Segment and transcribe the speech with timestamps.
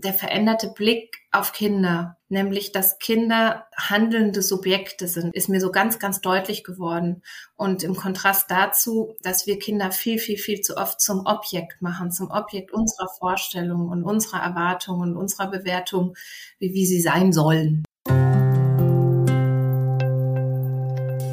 [0.00, 5.98] der veränderte Blick auf Kinder, nämlich dass Kinder handelnde Subjekte sind, ist mir so ganz,
[5.98, 7.22] ganz deutlich geworden.
[7.56, 12.10] Und im Kontrast dazu, dass wir Kinder viel, viel, viel zu oft zum Objekt machen,
[12.10, 16.16] zum Objekt unserer Vorstellungen und unserer Erwartungen und unserer Bewertung,
[16.58, 17.84] wie, wie sie sein sollen.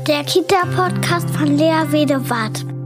[0.08, 2.83] Der Kita-Podcast von Lea Wedewart.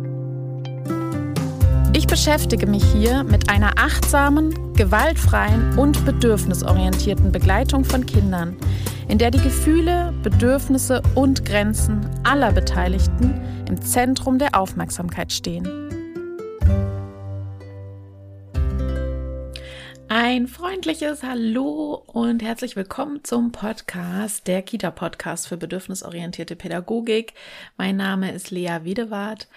[1.98, 8.56] Ich beschäftige mich hier mit einer achtsamen, gewaltfreien und bedürfnisorientierten Begleitung von Kindern,
[9.08, 15.68] in der die Gefühle, Bedürfnisse und Grenzen aller Beteiligten im Zentrum der Aufmerksamkeit stehen.
[20.08, 27.34] Ein freundliches Hallo und herzlich willkommen zum Podcast, der Kita-Podcast für bedürfnisorientierte Pädagogik.
[27.76, 29.48] Mein Name ist Lea Wiedewart.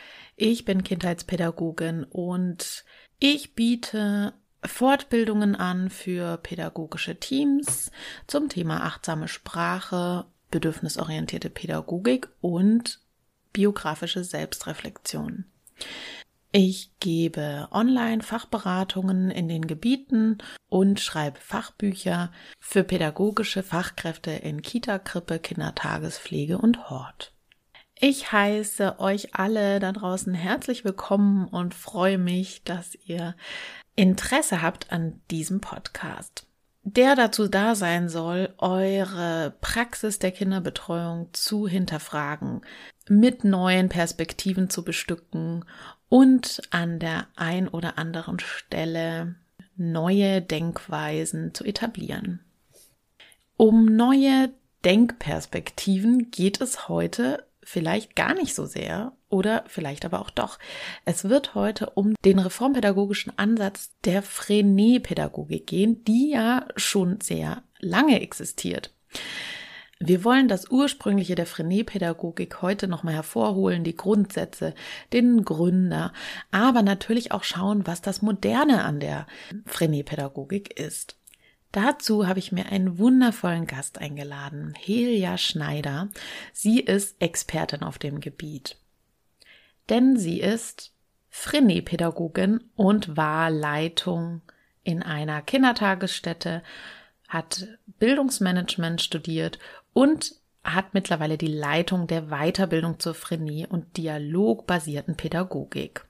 [0.42, 2.86] Ich bin Kindheitspädagogin und
[3.18, 4.32] ich biete
[4.64, 7.90] Fortbildungen an für pädagogische Teams
[8.26, 13.02] zum Thema achtsame Sprache, bedürfnisorientierte Pädagogik und
[13.52, 15.44] biografische Selbstreflexion.
[16.52, 20.38] Ich gebe Online-Fachberatungen in den Gebieten
[20.70, 27.34] und schreibe Fachbücher für pädagogische Fachkräfte in Kita, Krippe, Kindertagespflege und Hort.
[28.03, 33.37] Ich heiße euch alle da draußen herzlich willkommen und freue mich, dass ihr
[33.95, 36.47] Interesse habt an diesem Podcast,
[36.83, 42.62] der dazu da sein soll, eure Praxis der Kinderbetreuung zu hinterfragen,
[43.06, 45.67] mit neuen Perspektiven zu bestücken
[46.09, 49.34] und an der ein oder anderen Stelle
[49.77, 52.41] neue Denkweisen zu etablieren.
[53.59, 54.48] Um neue
[54.87, 60.58] Denkperspektiven geht es heute vielleicht gar nicht so sehr oder vielleicht aber auch doch.
[61.04, 68.20] Es wird heute um den reformpädagogischen Ansatz der Frenet-Pädagogik gehen, die ja schon sehr lange
[68.20, 68.92] existiert.
[70.00, 74.75] Wir wollen das Ursprüngliche der Frenet-Pädagogik heute nochmal hervorholen, die Grundsätze,
[75.12, 76.12] den Gründer,
[76.50, 79.26] aber natürlich auch schauen, was das Moderne an der
[79.66, 81.19] Frenet-Pädagogik ist.
[81.72, 86.08] Dazu habe ich mir einen wundervollen Gast eingeladen, Helia Schneider.
[86.53, 88.76] Sie ist Expertin auf dem Gebiet.
[89.88, 90.92] Denn sie ist
[91.28, 94.42] Frenee-Pädagogin und war Leitung
[94.82, 96.62] in einer Kindertagesstätte,
[97.28, 99.60] hat Bildungsmanagement studiert
[99.92, 106.04] und hat mittlerweile die Leitung der Weiterbildung zur Frenee und dialogbasierten Pädagogik.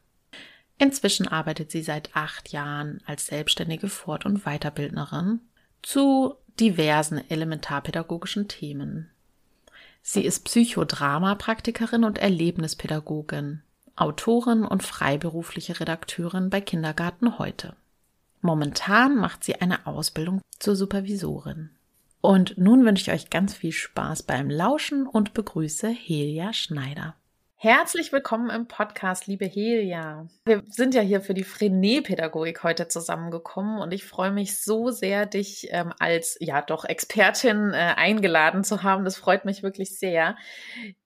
[0.79, 5.41] Inzwischen arbeitet sie seit acht Jahren als selbstständige Fort- und Weiterbildnerin
[5.83, 9.11] zu diversen elementarpädagogischen Themen.
[10.03, 13.63] Sie ist Psychodrama-Praktikerin und Erlebnispädagogin,
[13.97, 17.77] Autorin und freiberufliche Redakteurin bei Kindergarten heute.
[18.41, 21.71] Momentan macht sie eine Ausbildung zur Supervisorin.
[22.23, 27.15] Und nun wünsche ich euch ganz viel Spaß beim Lauschen und begrüße Helia Schneider.
[27.63, 30.27] Herzlich willkommen im Podcast, liebe Helia.
[30.47, 35.27] Wir sind ja hier für die Frenet-Pädagogik heute zusammengekommen und ich freue mich so sehr,
[35.27, 39.05] dich ähm, als ja doch Expertin äh, eingeladen zu haben.
[39.05, 40.39] Das freut mich wirklich sehr.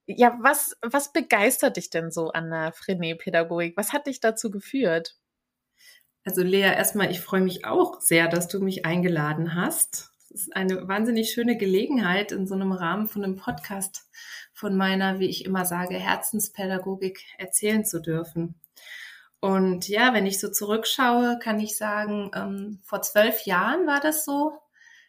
[0.06, 3.76] Ja, was, was begeistert dich denn so an der Frenet-Pädagogik?
[3.76, 5.16] Was hat dich dazu geführt?
[6.24, 10.12] Also Lea, erstmal, ich freue mich auch sehr, dass du mich eingeladen hast.
[10.30, 14.08] Es ist eine wahnsinnig schöne Gelegenheit, in so einem Rahmen von einem Podcast
[14.64, 18.54] von meiner, wie ich immer sage, Herzenspädagogik erzählen zu dürfen.
[19.38, 24.24] Und ja, wenn ich so zurückschaue, kann ich sagen, ähm, vor zwölf Jahren war das
[24.24, 24.58] so.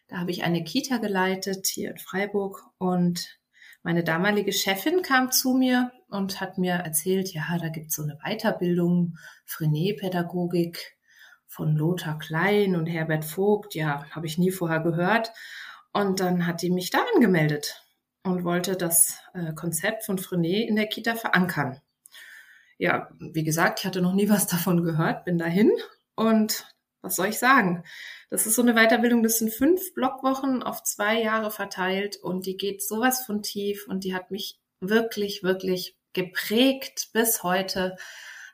[0.08, 3.38] Da habe ich eine Kita geleitet hier in Freiburg und
[3.82, 8.02] meine damalige Chefin kam zu mir und hat mir erzählt, ja, da gibt es so
[8.02, 10.98] eine Weiterbildung, Frenet-Pädagogik
[11.46, 13.74] von Lothar Klein und Herbert Vogt.
[13.74, 15.32] Ja, habe ich nie vorher gehört.
[15.94, 17.85] Und dann hat die mich da angemeldet
[18.26, 21.80] und wollte das äh, Konzept von Frenet in der Kita verankern.
[22.76, 25.70] Ja, wie gesagt, ich hatte noch nie was davon gehört, bin dahin
[26.14, 26.66] und
[27.02, 27.84] was soll ich sagen?
[28.30, 32.56] Das ist so eine Weiterbildung, das sind fünf Blockwochen auf zwei Jahre verteilt und die
[32.56, 37.96] geht sowas von tief und die hat mich wirklich, wirklich geprägt bis heute,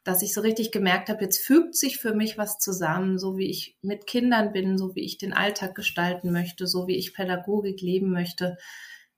[0.05, 3.49] dass ich so richtig gemerkt habe, jetzt fügt sich für mich was zusammen, so wie
[3.49, 7.81] ich mit Kindern bin, so wie ich den Alltag gestalten möchte, so wie ich Pädagogik
[7.81, 8.59] leben möchte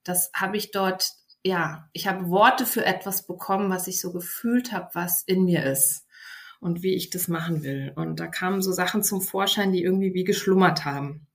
[0.05, 1.11] das habe ich dort,
[1.43, 5.65] ja, ich habe Worte für etwas bekommen, was ich so gefühlt habe, was in mir
[5.65, 6.05] ist
[6.61, 7.91] und wie ich das machen will.
[7.95, 11.27] Und da kamen so Sachen zum Vorschein, die irgendwie wie geschlummert haben.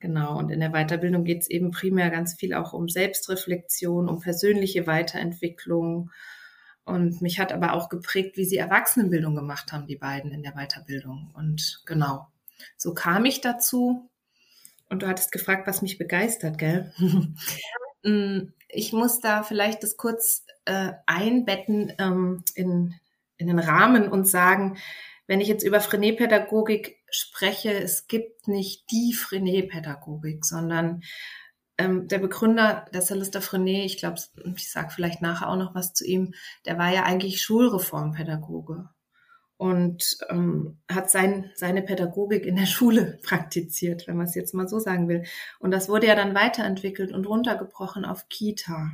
[0.00, 4.20] Genau, und in der Weiterbildung geht es eben primär ganz viel auch um Selbstreflexion, um
[4.20, 6.10] persönliche Weiterentwicklung.
[6.84, 10.52] Und mich hat aber auch geprägt, wie sie Erwachsenenbildung gemacht haben, die beiden in der
[10.52, 11.32] Weiterbildung.
[11.34, 12.28] Und genau,
[12.76, 14.10] so kam ich dazu,
[14.90, 16.92] Und du hattest gefragt, was mich begeistert, gell?
[18.04, 22.94] Mm, ich muss da vielleicht das kurz äh, einbetten ähm, in,
[23.36, 24.76] in den Rahmen und sagen,
[25.26, 31.02] wenn ich jetzt über Frenet-Pädagogik spreche, es gibt nicht die Frenet-Pädagogik, sondern
[31.78, 34.20] ähm, der Begründer, der Celesta Frenet, ich glaube,
[34.56, 36.34] ich sage vielleicht nachher auch noch was zu ihm,
[36.66, 38.90] der war ja eigentlich Schulreformpädagoge
[39.56, 44.68] und ähm, hat sein, seine Pädagogik in der Schule praktiziert, wenn man es jetzt mal
[44.68, 45.24] so sagen will.
[45.58, 48.92] Und das wurde ja dann weiterentwickelt und runtergebrochen auf Kita.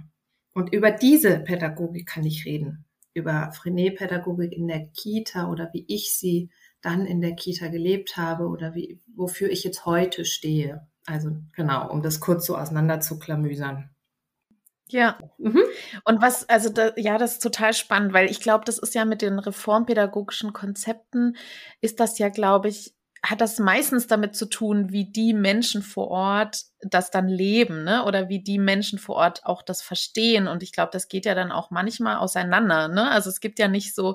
[0.53, 2.85] Und über diese Pädagogik kann ich reden.
[3.15, 8.47] Über Frenet-Pädagogik in der Kita oder wie ich sie dann in der Kita gelebt habe
[8.47, 10.87] oder wie, wofür ich jetzt heute stehe.
[11.07, 13.91] Also genau, um das kurz so auseinander zu klamüsern.
[14.93, 15.19] Ja.
[15.39, 15.63] Mhm.
[16.05, 19.05] Und was, also da, ja, das ist total spannend, weil ich glaube, das ist ja
[19.05, 21.37] mit den reformpädagogischen Konzepten,
[21.81, 26.09] ist das ja, glaube ich, hat das meistens damit zu tun, wie die Menschen vor
[26.09, 28.05] Ort das dann leben, ne?
[28.07, 30.49] Oder wie die Menschen vor Ort auch das verstehen.
[30.49, 33.11] Und ich glaube, das geht ja dann auch manchmal auseinander, ne?
[33.11, 34.15] Also es gibt ja nicht so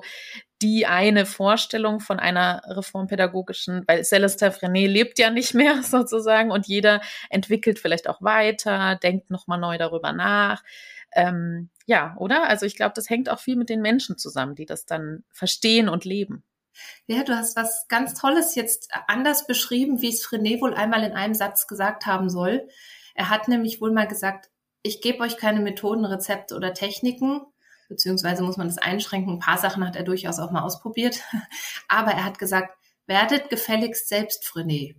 [0.62, 6.66] die eine Vorstellung von einer reformpädagogischen, weil Celestin Frenet lebt ja nicht mehr sozusagen und
[6.66, 7.00] jeder
[7.30, 10.62] entwickelt vielleicht auch weiter, denkt nochmal neu darüber nach.
[11.12, 12.48] Ähm, ja, oder?
[12.48, 15.88] Also ich glaube, das hängt auch viel mit den Menschen zusammen, die das dann verstehen
[15.88, 16.44] und leben.
[17.06, 21.12] Ja, du hast was ganz Tolles jetzt anders beschrieben, wie es Frenet wohl einmal in
[21.12, 22.68] einem Satz gesagt haben soll.
[23.14, 24.50] Er hat nämlich wohl mal gesagt,
[24.82, 27.40] ich gebe euch keine Methoden, Rezepte oder Techniken,
[27.88, 29.34] beziehungsweise muss man das einschränken.
[29.34, 31.20] Ein paar Sachen hat er durchaus auch mal ausprobiert.
[31.88, 34.96] Aber er hat gesagt, werdet gefälligst selbst Frenet.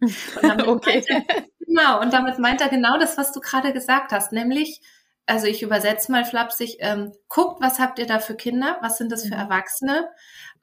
[0.66, 1.04] okay.
[1.06, 4.80] Er, genau, und damit meint er genau das, was du gerade gesagt hast, nämlich,
[5.26, 9.12] also ich übersetze mal flapsig, ähm, guckt, was habt ihr da für Kinder, was sind
[9.12, 9.40] das für mhm.
[9.40, 10.08] Erwachsene,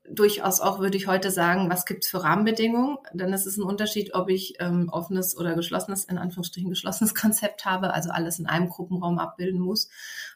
[0.09, 2.97] durchaus auch, würde ich heute sagen, was gibt's für Rahmenbedingungen?
[3.13, 7.65] Denn es ist ein Unterschied, ob ich ähm, offenes oder geschlossenes, in Anführungsstrichen geschlossenes Konzept
[7.65, 9.89] habe, also alles in einem Gruppenraum abbilden muss,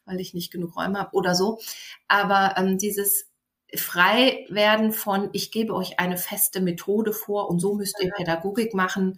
[0.06, 1.60] weil ich nicht genug Räume habe oder so.
[2.08, 3.30] Aber ähm, dieses
[3.76, 8.74] frei werden von, ich gebe euch eine feste Methode vor und so müsst ihr Pädagogik
[8.74, 9.18] machen,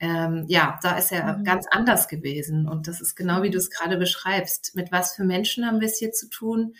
[0.00, 1.44] ähm, ja, da ist er mhm.
[1.44, 2.66] ganz anders gewesen.
[2.66, 4.74] Und das ist genau wie du es gerade beschreibst.
[4.74, 6.74] Mit was für Menschen haben wir es hier zu tun?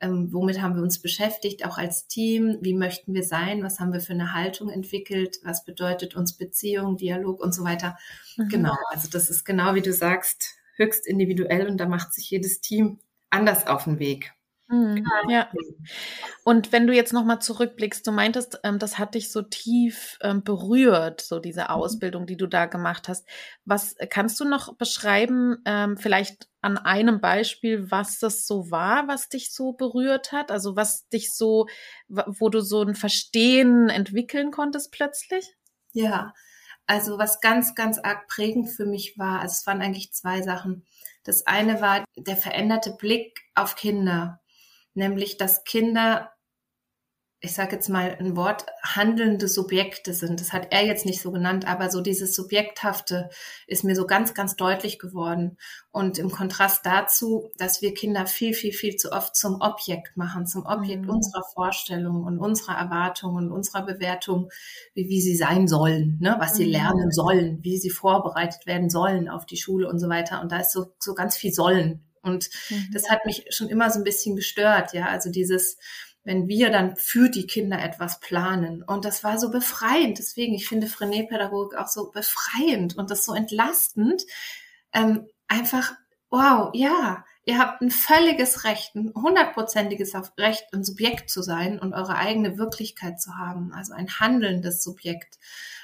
[0.00, 3.92] Ähm, womit haben wir uns beschäftigt, auch als Team, wie möchten wir sein, was haben
[3.92, 7.96] wir für eine Haltung entwickelt, was bedeutet uns Beziehung, Dialog und so weiter.
[8.36, 8.48] Mhm.
[8.48, 12.60] Genau, also das ist genau wie du sagst, höchst individuell und da macht sich jedes
[12.60, 12.98] Team
[13.30, 14.32] anders auf den Weg.
[14.68, 15.48] Mhm, ja.
[16.44, 20.42] Und wenn du jetzt nochmal zurückblickst, du meintest, ähm, das hat dich so tief ähm,
[20.42, 21.66] berührt, so diese mhm.
[21.68, 23.26] Ausbildung, die du da gemacht hast.
[23.64, 29.28] Was kannst du noch beschreiben, ähm, vielleicht an einem Beispiel, was das so war, was
[29.28, 30.50] dich so berührt hat?
[30.50, 31.68] Also was dich so,
[32.08, 35.54] wo du so ein Verstehen entwickeln konntest plötzlich?
[35.92, 36.34] Ja,
[36.88, 40.84] also was ganz, ganz arg prägend für mich war, also es waren eigentlich zwei Sachen.
[41.22, 44.40] Das eine war der veränderte Blick auf Kinder
[44.96, 46.32] nämlich dass Kinder,
[47.40, 50.40] ich sage jetzt mal ein Wort, handelnde Subjekte sind.
[50.40, 53.28] Das hat er jetzt nicht so genannt, aber so dieses Subjekthafte
[53.66, 55.58] ist mir so ganz, ganz deutlich geworden.
[55.92, 60.46] Und im Kontrast dazu, dass wir Kinder viel, viel, viel zu oft zum Objekt machen,
[60.46, 61.10] zum Objekt mhm.
[61.10, 64.50] unserer Vorstellungen und unserer Erwartungen und unserer Bewertung,
[64.94, 66.36] wie, wie sie sein sollen, ne?
[66.38, 66.72] was sie mhm.
[66.72, 70.40] lernen sollen, wie sie vorbereitet werden sollen auf die Schule und so weiter.
[70.40, 72.90] Und da ist so, so ganz viel Sollen und mhm.
[72.92, 75.06] das hat mich schon immer so ein bisschen gestört, ja.
[75.06, 75.78] Also dieses,
[76.26, 78.82] wenn wir dann für die Kinder etwas planen.
[78.82, 80.18] Und das war so befreiend.
[80.18, 84.24] Deswegen, ich finde Frenet-Pädagogik auch so befreiend und das so entlastend.
[84.92, 85.92] Ähm, einfach,
[86.28, 91.94] wow, ja, ihr habt ein völliges Recht, ein hundertprozentiges Recht, ein Subjekt zu sein und
[91.94, 93.72] eure eigene Wirklichkeit zu haben.
[93.72, 95.38] Also ein handelndes Subjekt.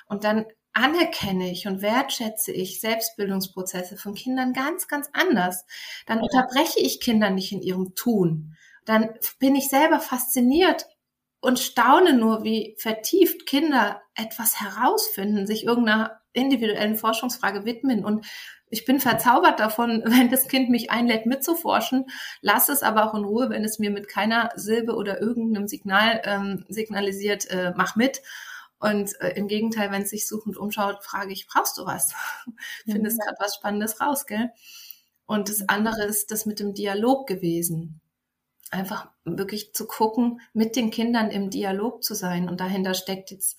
[0.06, 0.44] Und dann
[0.74, 5.64] anerkenne ich und wertschätze ich Selbstbildungsprozesse von Kindern ganz, ganz anders.
[6.06, 8.56] Dann unterbreche ich Kinder nicht in ihrem Tun.
[8.84, 10.86] Dann bin ich selber fasziniert
[11.40, 18.04] und staune nur, wie vertieft Kinder etwas herausfinden, sich irgendeiner individuellen Forschungsfrage widmen.
[18.04, 18.26] Und
[18.70, 22.06] ich bin verzaubert davon, wenn das Kind mich einlädt, mitzuforschen.
[22.40, 26.22] Lass es aber auch in Ruhe, wenn es mir mit keiner Silbe oder irgendeinem Signal
[26.24, 28.22] ähm, signalisiert, äh, mach mit.
[28.82, 32.14] Und äh, im Gegenteil, wenn es sich suchend umschaut, frage ich, brauchst du was?
[32.84, 33.22] Findest mhm.
[33.22, 34.50] gerade was Spannendes raus, gell?
[35.24, 38.00] Und das andere ist das mit dem Dialog gewesen.
[38.72, 42.48] Einfach wirklich zu gucken, mit den Kindern im Dialog zu sein.
[42.48, 43.56] Und dahinter steckt jetzt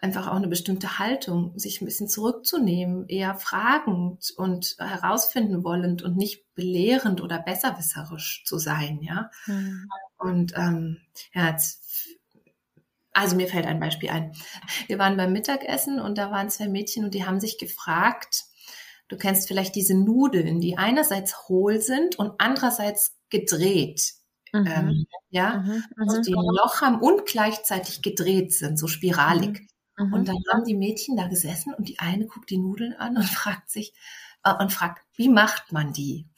[0.00, 6.16] einfach auch eine bestimmte Haltung, sich ein bisschen zurückzunehmen, eher fragend und herausfinden wollend und
[6.16, 9.28] nicht belehrend oder besserwisserisch zu sein, ja.
[9.46, 9.88] Mhm.
[10.18, 10.98] Und ähm,
[11.34, 12.11] ja, jetzt
[13.12, 14.32] Also mir fällt ein Beispiel ein.
[14.86, 18.44] Wir waren beim Mittagessen und da waren zwei Mädchen und die haben sich gefragt,
[19.08, 24.14] du kennst vielleicht diese Nudeln, die einerseits hohl sind und andererseits gedreht.
[24.52, 24.66] Mhm.
[24.66, 25.84] Ähm, ja, mhm.
[25.98, 26.22] also mhm.
[26.22, 29.66] die ein Loch haben und gleichzeitig gedreht sind, so spiralig.
[29.98, 30.12] Mhm.
[30.12, 33.24] Und dann haben die Mädchen da gesessen und die eine guckt die Nudeln an und
[33.28, 33.94] fragt sich,
[34.44, 36.28] äh, und fragt, wie macht man die?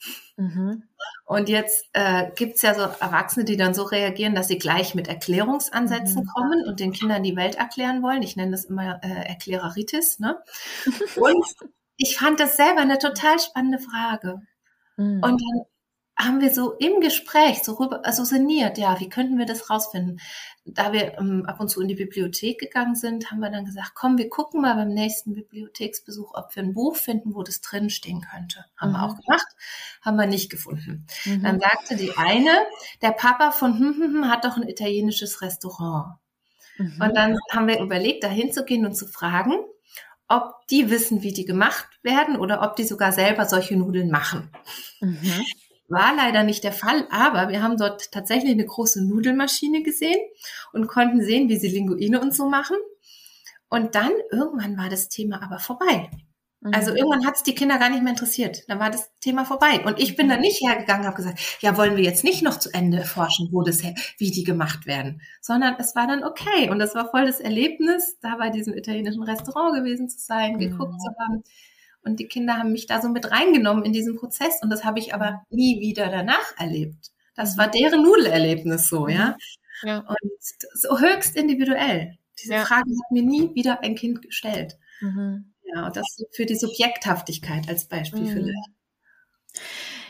[1.25, 5.07] Und jetzt äh, gibt ja so Erwachsene, die dann so reagieren, dass sie gleich mit
[5.07, 6.27] Erklärungsansätzen mhm.
[6.27, 8.21] kommen und den Kindern die Welt erklären wollen.
[8.21, 10.19] Ich nenne das immer äh, Erkläreritis.
[10.19, 10.37] Ne?
[11.15, 11.45] Und
[11.97, 14.41] ich fand das selber eine total spannende Frage.
[14.97, 15.21] Mhm.
[15.23, 15.65] Und dann
[16.17, 20.21] haben wir so im Gespräch so rüber, also sinniert, ja, wie könnten wir das rausfinden?
[20.63, 23.91] Da wir ähm, ab und zu in die Bibliothek gegangen sind, haben wir dann gesagt,
[23.95, 27.89] komm, wir gucken mal beim nächsten Bibliotheksbesuch, ob wir ein Buch finden, wo das drin
[27.89, 28.65] stehen könnte.
[28.77, 28.95] Haben mhm.
[28.95, 29.47] wir auch gemacht,
[30.01, 31.05] haben wir nicht gefunden.
[31.25, 31.43] Mhm.
[31.43, 32.65] Dann sagte die eine,
[33.01, 36.15] der Papa von hm, hm, hm, hat doch ein italienisches Restaurant.
[36.77, 37.01] Mhm.
[37.01, 39.53] Und dann haben wir überlegt, da hinzugehen und zu fragen,
[40.27, 44.49] ob die wissen, wie die gemacht werden oder ob die sogar selber solche Nudeln machen.
[45.01, 45.45] Mhm.
[45.87, 50.19] War leider nicht der Fall, aber wir haben dort tatsächlich eine große Nudelmaschine gesehen
[50.73, 52.77] und konnten sehen, wie sie Linguine und so machen.
[53.69, 56.09] Und dann irgendwann war das Thema aber vorbei.
[56.71, 56.97] Also mhm.
[56.97, 58.63] irgendwann hat es die Kinder gar nicht mehr interessiert.
[58.67, 59.81] Dann war das Thema vorbei.
[59.85, 62.73] Und ich bin dann nicht hergegangen, habe gesagt, ja, wollen wir jetzt nicht noch zu
[62.73, 63.83] Ende erforschen, wo das,
[64.17, 66.69] wie die gemacht werden, sondern es war dann okay.
[66.69, 70.93] Und das war voll das Erlebnis, da bei diesem italienischen Restaurant gewesen zu sein, geguckt
[70.93, 70.99] mhm.
[70.99, 71.43] zu haben.
[72.05, 74.61] Und die Kinder haben mich da so mit reingenommen in diesen Prozess.
[74.61, 77.11] Und das habe ich aber nie wieder danach erlebt.
[77.35, 79.35] Das war deren Nudelerlebnis so, ja.
[79.83, 79.99] ja.
[79.99, 80.17] Und
[80.73, 82.17] so höchst individuell.
[82.41, 82.65] Diese ja.
[82.65, 84.77] Frage hat mir nie wieder ein Kind gestellt.
[85.01, 85.53] Mhm.
[85.63, 88.33] Ja, und das für die Subjekthaftigkeit als Beispiel mhm.
[88.33, 88.69] vielleicht.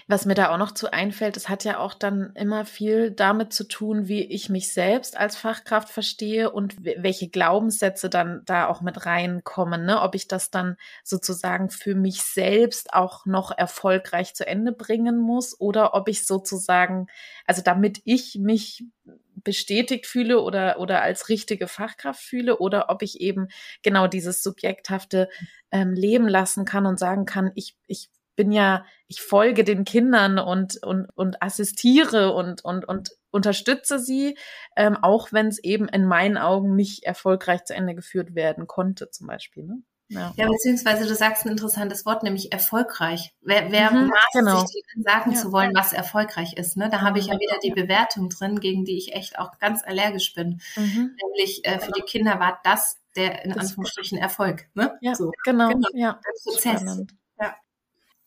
[0.08, 3.54] Was mir da auch noch zu einfällt, es hat ja auch dann immer viel damit
[3.54, 8.82] zu tun, wie ich mich selbst als Fachkraft verstehe und welche Glaubenssätze dann da auch
[8.82, 9.84] mit reinkommen.
[9.84, 10.00] Ne?
[10.00, 15.60] Ob ich das dann sozusagen für mich selbst auch noch erfolgreich zu Ende bringen muss
[15.60, 17.08] oder ob ich sozusagen,
[17.48, 18.84] also damit ich mich
[19.44, 23.48] bestätigt fühle oder, oder als richtige Fachkraft fühle oder ob ich eben
[23.82, 25.30] genau dieses subjekthafte
[25.72, 30.39] ähm, leben lassen kann und sagen kann, ich, ich bin ja, ich folge den Kindern
[30.39, 34.38] und, und, und assistiere und, und, und unterstütze sie,
[34.75, 39.10] ähm, auch wenn es eben in meinen Augen nicht erfolgreich zu Ende geführt werden konnte,
[39.12, 39.63] zum Beispiel.
[39.63, 39.82] Ne?
[40.08, 40.34] Ja.
[40.38, 43.34] ja, beziehungsweise du sagst ein interessantes Wort, nämlich erfolgreich.
[43.42, 44.65] Wer, wer mhm, maßt genau.
[44.65, 45.38] sich sagen ja.
[45.38, 46.77] zu wollen, was erfolgreich ist?
[46.77, 46.89] Ne?
[46.89, 50.34] Da habe ich ja wieder die Bewertung drin, gegen die ich echt auch ganz allergisch
[50.34, 50.62] bin.
[50.75, 51.15] Mhm.
[51.24, 54.68] Nämlich äh, für die Kinder war das der in das Anführungsstrichen Erfolg.
[54.74, 54.96] Ne?
[55.01, 55.32] Ja, so.
[55.44, 55.70] genau.
[55.70, 55.88] genau.
[55.94, 56.20] Ja.
[56.24, 56.82] Der Prozess.
[56.82, 57.15] Spannend.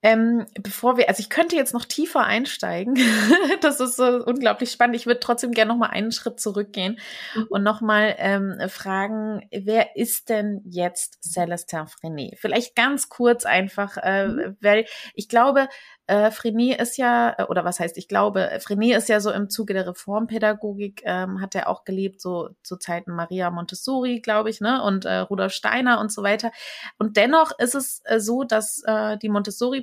[0.00, 2.96] Ähm, bevor wir, also ich könnte jetzt noch tiefer einsteigen.
[3.62, 4.94] das ist so unglaublich spannend.
[4.94, 7.00] Ich würde trotzdem gerne noch mal einen Schritt zurückgehen
[7.34, 7.46] mhm.
[7.50, 12.38] und noch mal ähm, fragen, wer ist denn jetzt Celestin Frenet?
[12.38, 14.56] Vielleicht ganz kurz einfach, äh, mhm.
[14.60, 15.68] weil ich glaube,
[16.08, 19.50] äh, Frenet ist ja, äh, oder was heißt, ich glaube, Frenet ist ja so im
[19.50, 24.60] Zuge der Reformpädagogik, ähm, hat er auch gelebt, so zu Zeiten Maria Montessori, glaube ich,
[24.60, 26.50] ne, und äh, Rudolf Steiner und so weiter.
[26.98, 29.28] Und dennoch ist es äh, so, dass äh, die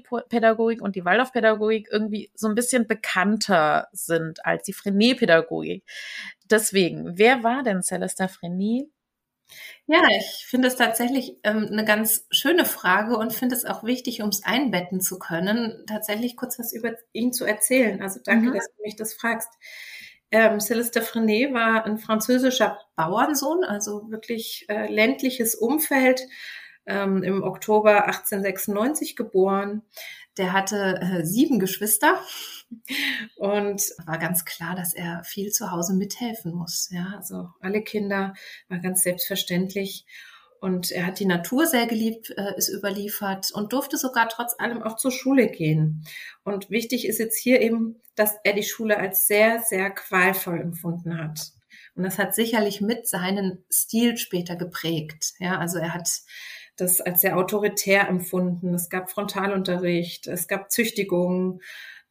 [0.10, 5.84] Montessori-Pädagogik und die Waldorf-Pädagogik irgendwie so ein bisschen bekannter sind als die Frenet-Pädagogik.
[6.50, 8.90] Deswegen, wer war denn Celesta Frenet?
[9.86, 14.24] Ja, ich finde es tatsächlich ähm, eine ganz schöne Frage und finde es auch wichtig,
[14.24, 18.02] um es einbetten zu können, tatsächlich kurz was über ihn zu erzählen.
[18.02, 18.54] Also danke, mhm.
[18.54, 19.50] dass du mich das fragst.
[20.32, 26.22] Ähm, Céleste Frenet war ein französischer Bauernsohn, also wirklich äh, ländliches Umfeld,
[26.86, 29.82] ähm, im Oktober 1896 geboren.
[30.38, 32.20] Der hatte äh, sieben Geschwister
[33.38, 36.90] und war ganz klar, dass er viel zu Hause mithelfen muss.
[36.92, 38.34] Ja, also alle Kinder
[38.68, 40.06] war ganz selbstverständlich.
[40.62, 44.82] Und er hat die Natur sehr geliebt, äh, ist überliefert und durfte sogar trotz allem
[44.82, 46.06] auch zur Schule gehen.
[46.44, 51.20] Und wichtig ist jetzt hier eben, dass er die Schule als sehr, sehr qualvoll empfunden
[51.20, 51.52] hat.
[51.96, 55.34] Und das hat sicherlich mit seinen Stil später geprägt.
[55.40, 56.10] Ja, also er hat
[56.78, 58.74] das als sehr autoritär empfunden.
[58.74, 61.62] Es gab Frontalunterricht, es gab Züchtigung,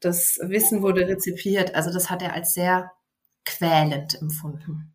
[0.00, 1.74] das Wissen wurde rezipiert.
[1.74, 2.92] Also das hat er als sehr
[3.44, 4.94] quälend empfunden.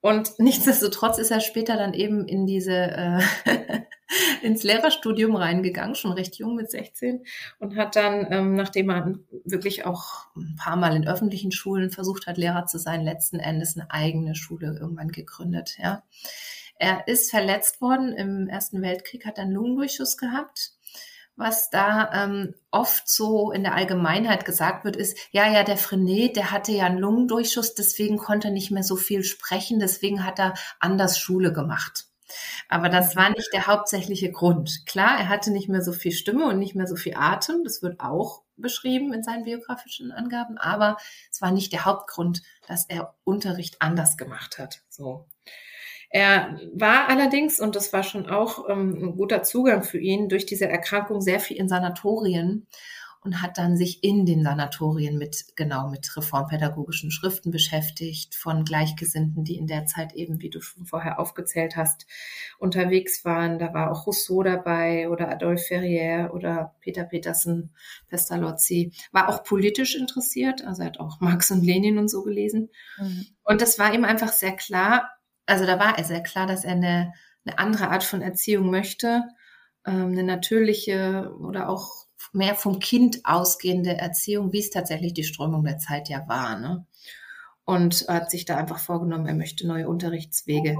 [0.00, 3.20] Und nichtsdestotrotz ist er später dann eben in diese äh,
[4.42, 7.24] ins Lehrerstudium reingegangen, schon recht jung mit 16
[7.58, 9.14] und hat dann, ähm, nachdem er
[9.44, 13.76] wirklich auch ein paar Mal in öffentlichen Schulen versucht hat, Lehrer zu sein, letzten Endes
[13.76, 15.76] eine eigene Schule irgendwann gegründet.
[15.78, 16.02] Ja,
[16.80, 20.72] er ist verletzt worden im Ersten Weltkrieg, hat einen Lungendurchschuss gehabt
[21.40, 26.36] was da ähm, oft so in der Allgemeinheit gesagt wird, ist, ja, ja, der Frenet,
[26.36, 30.38] der hatte ja einen Lungendurchschuss, deswegen konnte er nicht mehr so viel sprechen, deswegen hat
[30.38, 32.04] er anders Schule gemacht.
[32.68, 34.84] Aber das war nicht der hauptsächliche Grund.
[34.86, 37.64] Klar, er hatte nicht mehr so viel Stimme und nicht mehr so viel Atem.
[37.64, 40.56] Das wird auch beschrieben in seinen biografischen Angaben.
[40.56, 40.96] Aber
[41.32, 44.82] es war nicht der Hauptgrund, dass er Unterricht anders gemacht hat.
[44.88, 45.26] So.
[46.10, 50.44] Er war allerdings, und das war schon auch ähm, ein guter Zugang für ihn, durch
[50.44, 52.66] diese Erkrankung sehr viel in Sanatorien
[53.22, 59.44] und hat dann sich in den Sanatorien mit, genau, mit reformpädagogischen Schriften beschäftigt, von Gleichgesinnten,
[59.44, 62.06] die in der Zeit eben, wie du schon vorher aufgezählt hast,
[62.58, 63.58] unterwegs waren.
[63.58, 67.74] Da war auch Rousseau dabei oder Adolphe Ferrier oder Peter Petersen,
[68.08, 68.92] Pestalozzi.
[69.12, 72.70] War auch politisch interessiert, also er hat auch Marx und Lenin und so gelesen.
[72.98, 73.26] Mhm.
[73.44, 75.10] Und das war ihm einfach sehr klar,
[75.50, 77.12] also da war er sehr klar, dass er eine,
[77.44, 79.24] eine andere Art von Erziehung möchte,
[79.84, 85.64] ähm, eine natürliche oder auch mehr vom Kind ausgehende Erziehung, wie es tatsächlich die Strömung
[85.64, 86.58] der Zeit ja war.
[86.58, 86.86] Ne?
[87.64, 90.76] Und hat sich da einfach vorgenommen, er möchte neue Unterrichtswege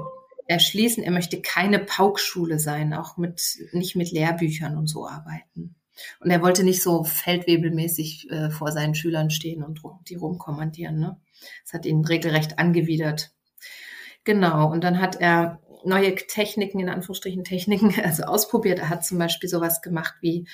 [0.47, 1.03] erschließen.
[1.03, 5.75] Er möchte keine Paukschule sein, auch mit, nicht mit Lehrbüchern und so arbeiten.
[6.21, 10.99] Und er wollte nicht so feldwebelmäßig äh, vor seinen Schülern stehen und die rumkommandieren.
[10.99, 11.21] Ne?
[11.65, 13.33] Das hat ihn regelrecht angewidert.
[14.25, 14.71] Genau.
[14.71, 18.79] Und dann hat er neue Techniken, in Anführungsstrichen Techniken, also ausprobiert.
[18.79, 20.47] Er hat zum Beispiel sowas gemacht wie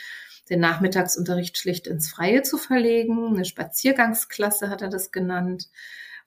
[0.49, 3.35] den Nachmittagsunterricht schlicht ins Freie zu verlegen.
[3.35, 5.69] Eine Spaziergangsklasse hat er das genannt.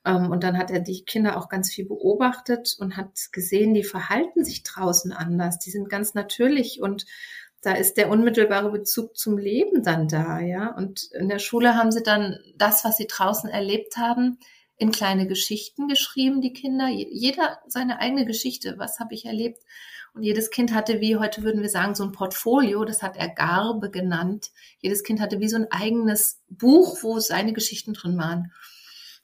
[0.05, 3.84] Ähm, und dann hat er die Kinder auch ganz viel beobachtet und hat gesehen, die
[3.84, 5.60] verhalten sich draußen anders.
[5.60, 7.05] Die sind ganz natürlich und
[7.62, 10.74] da ist der unmittelbare Bezug zum Leben dann da, ja.
[10.75, 14.38] Und in der Schule haben sie dann das, was sie draußen erlebt haben,
[14.79, 16.88] in kleine Geschichten geschrieben, die Kinder.
[16.88, 18.75] Jeder seine eigene Geschichte.
[18.77, 19.62] Was habe ich erlebt?
[20.13, 23.29] Und jedes Kind hatte, wie heute würden wir sagen, so ein Portfolio, das hat er
[23.29, 24.51] Garbe genannt.
[24.79, 28.53] Jedes Kind hatte wie so ein eigenes Buch, wo seine Geschichten drin waren.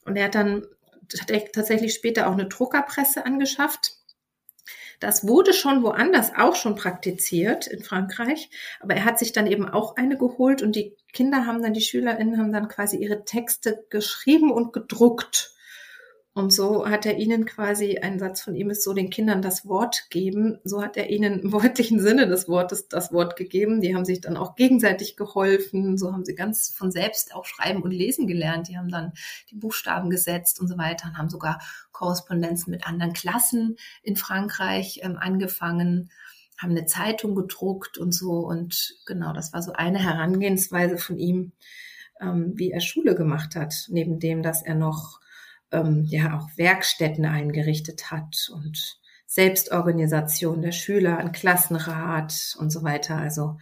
[0.04, 0.66] Und er hat dann,
[1.18, 3.95] hat er tatsächlich später auch eine Druckerpresse angeschafft.
[5.00, 8.50] Das wurde schon woanders auch schon praktiziert in Frankreich,
[8.80, 11.80] aber er hat sich dann eben auch eine geholt und die Kinder haben dann, die
[11.80, 15.55] SchülerInnen haben dann quasi ihre Texte geschrieben und gedruckt.
[16.36, 19.66] Und so hat er ihnen quasi, ein Satz von ihm ist so, den Kindern das
[19.66, 20.58] Wort geben.
[20.64, 23.80] So hat er ihnen im wörtlichen Sinne des Wortes das Wort gegeben.
[23.80, 25.96] Die haben sich dann auch gegenseitig geholfen.
[25.96, 28.68] So haben sie ganz von selbst auch schreiben und lesen gelernt.
[28.68, 29.14] Die haben dann
[29.50, 31.58] die Buchstaben gesetzt und so weiter und haben sogar
[31.92, 36.10] Korrespondenzen mit anderen Klassen in Frankreich ähm, angefangen,
[36.58, 38.40] haben eine Zeitung gedruckt und so.
[38.40, 41.52] Und genau, das war so eine Herangehensweise von ihm,
[42.20, 45.18] ähm, wie er Schule gemacht hat, neben dem, dass er noch
[45.72, 53.16] ähm, ja auch Werkstätten eingerichtet hat und Selbstorganisation der Schüler, ein Klassenrat und so weiter.
[53.16, 53.58] Also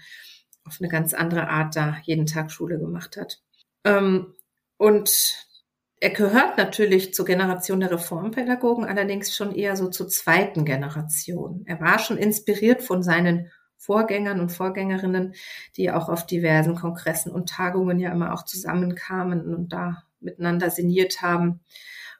[0.64, 3.40] auf eine ganz andere Art da jeden Tag Schule gemacht hat.
[3.84, 4.34] Ähm,
[4.76, 5.46] und
[6.00, 11.62] er gehört natürlich zur Generation der Reformpädagogen, allerdings schon eher so zur zweiten Generation.
[11.66, 15.34] Er war schon inspiriert von seinen Vorgängern und Vorgängerinnen,
[15.76, 21.22] die auch auf diversen Kongressen und Tagungen ja immer auch zusammenkamen und da miteinander sinniert
[21.22, 21.60] haben.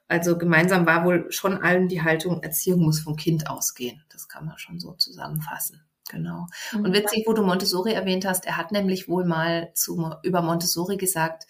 [0.07, 4.03] Also gemeinsam war wohl schon allen die Haltung, Erziehung muss vom Kind ausgehen.
[4.09, 5.81] Das kann man schon so zusammenfassen.
[6.09, 6.45] Genau.
[6.73, 10.97] Und witzig, wo du Montessori erwähnt hast, er hat nämlich wohl mal zu, über Montessori
[10.97, 11.47] gesagt,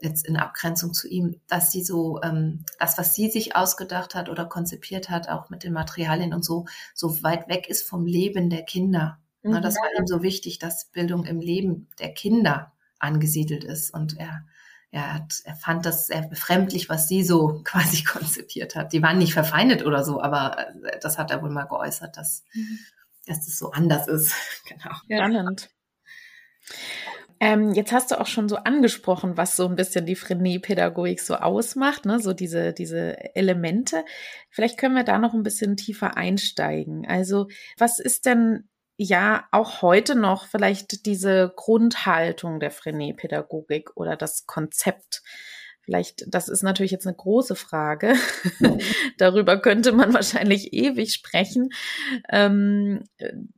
[0.00, 4.28] jetzt in Abgrenzung zu ihm, dass sie so ähm, das, was sie sich ausgedacht hat
[4.28, 8.50] oder konzipiert hat, auch mit den Materialien und so, so weit weg ist vom Leben
[8.50, 9.18] der Kinder.
[9.42, 9.62] Mhm.
[9.62, 13.94] Das war ihm so wichtig, dass Bildung im Leben der Kinder angesiedelt ist.
[13.94, 14.44] Und er
[14.92, 18.92] er, hat, er fand das sehr befremdlich, was sie so quasi konzipiert hat.
[18.92, 22.44] Die waren nicht verfeindet oder so, aber äh, das hat er wohl mal geäußert, dass,
[22.52, 22.78] mhm.
[23.26, 24.34] dass das so anders ist.
[24.68, 24.94] genau.
[25.04, 25.70] Spannend.
[27.40, 31.34] Ähm, jetzt hast du auch schon so angesprochen, was so ein bisschen die Frenet-Pädagogik so
[31.34, 32.20] ausmacht, ne?
[32.20, 34.04] so diese, diese Elemente.
[34.48, 37.04] Vielleicht können wir da noch ein bisschen tiefer einsteigen.
[37.04, 38.68] Also, was ist denn
[39.02, 45.22] ja auch heute noch vielleicht diese Grundhaltung der Frenet-Pädagogik oder das Konzept.
[45.84, 48.14] Vielleicht, das ist natürlich jetzt eine große Frage.
[49.18, 51.70] Darüber könnte man wahrscheinlich ewig sprechen.
[52.30, 53.02] Ähm,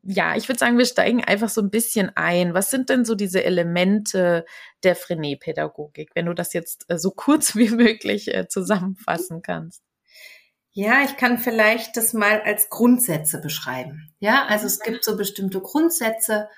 [0.02, 2.54] ja, ich würde sagen, wir steigen einfach so ein bisschen ein.
[2.54, 4.46] Was sind denn so diese Elemente
[4.85, 9.83] der Frenet-Pädagogik, wenn du das jetzt äh, so kurz wie möglich äh, zusammenfassen kannst?
[10.76, 14.12] Ja, ich kann vielleicht das mal als Grundsätze beschreiben.
[14.18, 16.48] Ja, also es gibt so bestimmte Grundsätze,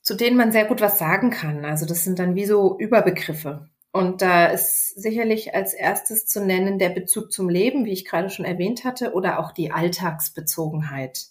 [0.00, 1.64] zu denen man sehr gut was sagen kann.
[1.64, 3.68] Also das sind dann wie so Überbegriffe.
[3.92, 8.30] Und da ist sicherlich als erstes zu nennen der Bezug zum Leben, wie ich gerade
[8.30, 11.26] schon erwähnt hatte, oder auch die Alltagsbezogenheit.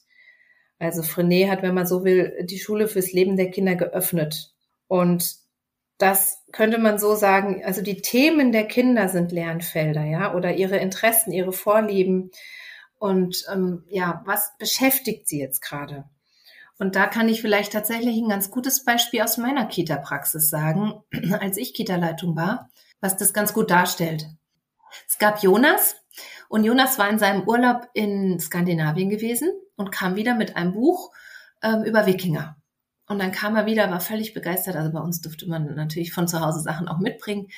[0.79, 4.53] Also Frenet hat, wenn man so will, die Schule fürs Leben der Kinder geöffnet.
[4.87, 5.35] Und
[5.97, 10.77] das könnte man so sagen, also die Themen der Kinder sind Lernfelder, ja, oder ihre
[10.77, 12.31] Interessen, ihre Vorlieben.
[12.99, 16.05] Und ähm, ja, was beschäftigt sie jetzt gerade?
[16.77, 21.03] Und da kann ich vielleicht tatsächlich ein ganz gutes Beispiel aus meiner Kita-Praxis sagen,
[21.39, 24.27] als ich Kita-Leitung war, was das ganz gut darstellt.
[25.07, 25.95] Es gab Jonas
[26.49, 31.11] und Jonas war in seinem Urlaub in Skandinavien gewesen und kam wieder mit einem Buch
[31.63, 32.57] ähm, über Wikinger.
[33.11, 34.77] Und dann kam er wieder, war völlig begeistert.
[34.77, 37.49] Also bei uns durfte man natürlich von zu Hause Sachen auch mitbringen.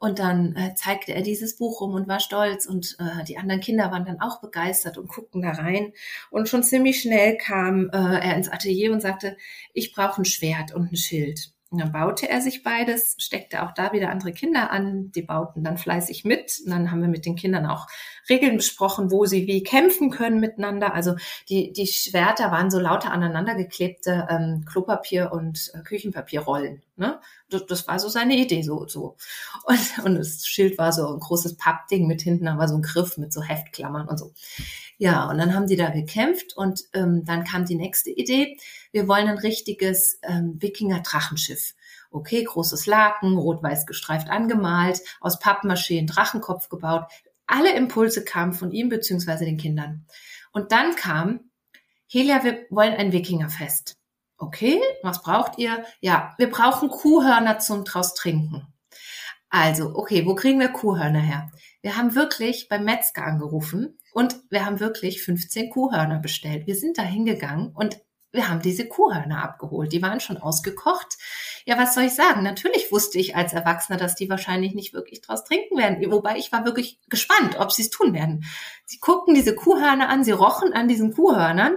[0.00, 3.60] Und dann äh, zeigte er dieses Buch rum und war stolz und äh, die anderen
[3.60, 5.92] Kinder waren dann auch begeistert und guckten da rein.
[6.30, 9.36] Und schon ziemlich schnell kam äh, er ins Atelier und sagte,
[9.74, 11.52] ich brauche ein Schwert und ein Schild.
[11.72, 15.64] Und dann baute er sich beides, steckte auch da wieder andere Kinder an, die bauten
[15.64, 16.60] dann fleißig mit.
[16.62, 17.86] Und dann haben wir mit den Kindern auch
[18.28, 20.92] Regeln besprochen, wo sie wie kämpfen können miteinander.
[20.92, 21.16] Also
[21.48, 26.82] die, die Schwerter waren so lauter aneinander geklebte ähm, Klopapier- und äh, Küchenpapierrollen.
[26.96, 27.20] Ne?
[27.48, 29.16] Das, das war so seine Idee, so, so.
[29.64, 33.16] Und, und das Schild war so ein großes Pappding mit hinten, aber so ein Griff
[33.16, 34.34] mit so Heftklammern und so.
[34.98, 38.58] Ja, und dann haben die da gekämpft und ähm, dann kam die nächste Idee.
[38.92, 41.74] Wir wollen ein richtiges ähm, Wikinger-Drachenschiff.
[42.10, 47.06] Okay, großes Laken, rot-weiß gestreift angemalt, aus Pappmaché ein Drachenkopf gebaut.
[47.46, 50.04] Alle Impulse kamen von ihm beziehungsweise den Kindern.
[50.52, 51.40] Und dann kam,
[52.06, 53.96] Helia, wir wollen ein Wikingerfest.
[54.42, 55.84] Okay, was braucht ihr?
[56.00, 58.66] Ja, wir brauchen Kuhhörner zum draus trinken.
[59.50, 61.52] Also, okay, wo kriegen wir Kuhhörner her?
[61.80, 66.66] Wir haben wirklich beim Metzger angerufen und wir haben wirklich 15 Kuhhörner bestellt.
[66.66, 68.00] Wir sind da hingegangen und
[68.32, 69.92] wir haben diese Kuhhörner abgeholt.
[69.92, 71.18] Die waren schon ausgekocht.
[71.64, 72.42] Ja, was soll ich sagen?
[72.42, 75.98] Natürlich wusste ich als Erwachsener, dass die wahrscheinlich nicht wirklich draus trinken werden.
[76.10, 78.44] Wobei ich war wirklich gespannt, ob sie es tun werden.
[78.86, 81.76] Sie guckten diese Kuhhörner an, sie rochen an diesen Kuhhörnern.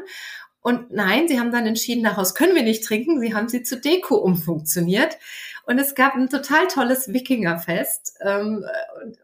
[0.65, 3.19] Und nein, sie haben dann entschieden, daraus können wir nicht trinken.
[3.21, 5.15] Sie haben sie zu Deko umfunktioniert.
[5.67, 8.17] Und es gab ein total tolles Wikingerfest.
[8.21, 8.65] Ähm,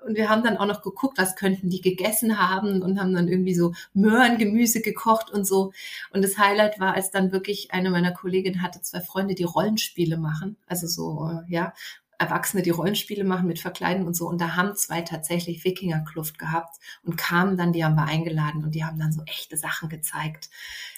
[0.06, 3.27] und, wir haben dann auch noch geguckt, was könnten die gegessen haben und haben dann
[3.27, 5.73] irgendwie so Möhrengemüse gekocht und so.
[6.13, 10.17] Und das Highlight war, als dann wirklich eine meiner Kolleginnen hatte zwei Freunde, die Rollenspiele
[10.17, 10.58] machen.
[10.67, 11.73] Also so, äh, ja,
[12.21, 14.27] Erwachsene, die Rollenspiele machen mit Verkleiden und so.
[14.27, 18.75] Und da haben zwei tatsächlich Wikingerkluft gehabt und kamen dann, die haben wir eingeladen und
[18.75, 20.49] die haben dann so echte Sachen gezeigt.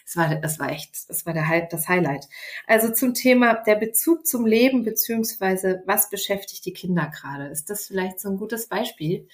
[0.06, 2.28] Das war, das war echt, das war der, das Highlight.
[2.68, 7.48] Also zum Thema der Bezug zum Leben beziehungsweise was beschäftigt die Kinder gerade?
[7.48, 9.28] Ist das vielleicht so ein gutes Beispiel?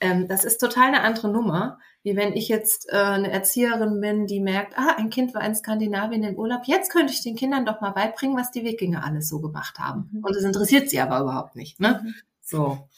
[0.00, 4.26] Ähm, das ist total eine andere Nummer, wie wenn ich jetzt äh, eine Erzieherin bin,
[4.26, 7.64] die merkt, ah, ein Kind war in Skandinavien in Urlaub, jetzt könnte ich den Kindern
[7.64, 10.10] doch mal beibringen, was die Wikinger alles so gemacht haben.
[10.12, 10.24] Mhm.
[10.24, 11.80] Und das interessiert sie aber überhaupt nicht.
[11.80, 12.02] Ne?
[12.04, 12.14] Mhm.
[12.42, 12.88] So.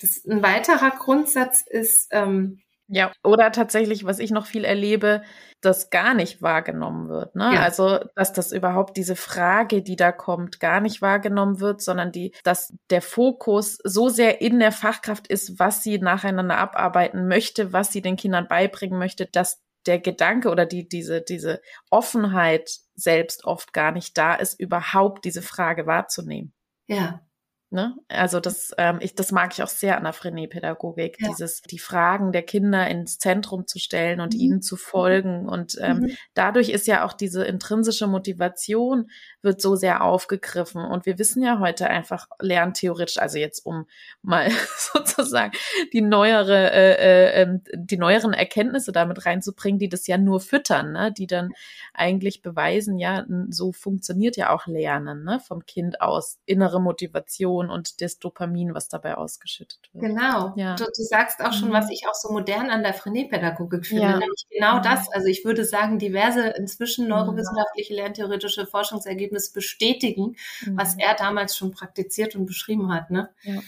[0.00, 2.60] Das, ein weiterer Grundsatz ist, ähm,
[2.92, 5.22] ja, oder tatsächlich, was ich noch viel erlebe,
[5.60, 7.36] das gar nicht wahrgenommen wird.
[7.36, 7.52] Ne?
[7.54, 7.62] Ja.
[7.62, 12.34] Also, dass das überhaupt diese Frage, die da kommt, gar nicht wahrgenommen wird, sondern die,
[12.42, 17.92] dass der Fokus so sehr in der Fachkraft ist, was sie nacheinander abarbeiten möchte, was
[17.92, 23.72] sie den Kindern beibringen möchte, dass der Gedanke oder die, diese, diese Offenheit selbst oft
[23.72, 26.52] gar nicht da ist, überhaupt diese Frage wahrzunehmen.
[26.88, 27.20] Ja,
[27.72, 27.94] Ne?
[28.08, 31.28] Also das, ähm, ich, das mag ich auch sehr an der Frenet-Pädagogik, ja.
[31.28, 34.40] dieses, die Fragen der Kinder ins Zentrum zu stellen und mhm.
[34.40, 35.48] ihnen zu folgen.
[35.48, 36.16] Und ähm, mhm.
[36.34, 39.08] dadurch ist ja auch diese intrinsische Motivation
[39.42, 40.84] wird so sehr aufgegriffen.
[40.84, 43.86] Und wir wissen ja heute einfach lerntheoretisch, also jetzt um
[44.22, 44.50] mal
[44.92, 45.52] sozusagen
[45.92, 50.92] die neuere, äh, äh, ähm, die neueren Erkenntnisse damit reinzubringen, die das ja nur füttern,
[50.92, 51.12] ne?
[51.12, 51.52] die dann
[51.94, 55.40] eigentlich beweisen, ja, so funktioniert ja auch Lernen, ne?
[55.40, 60.04] vom Kind aus, innere Motivation und das Dopamin, was dabei ausgeschüttet wird.
[60.04, 60.52] Genau.
[60.56, 60.76] Ja.
[60.76, 61.74] Du, du sagst auch schon, mhm.
[61.74, 64.18] was ich auch so modern an der Frenet-Pädagogik finde, ja.
[64.18, 64.82] nämlich genau mhm.
[64.82, 65.10] das.
[65.12, 67.10] Also ich würde sagen, diverse inzwischen mhm.
[67.10, 70.76] neurowissenschaftliche lerntheoretische Forschungsergebnisse bestätigen, mhm.
[70.76, 73.10] was er damals schon praktiziert und beschrieben hat.
[73.10, 73.30] Ne?
[73.42, 73.60] Ja.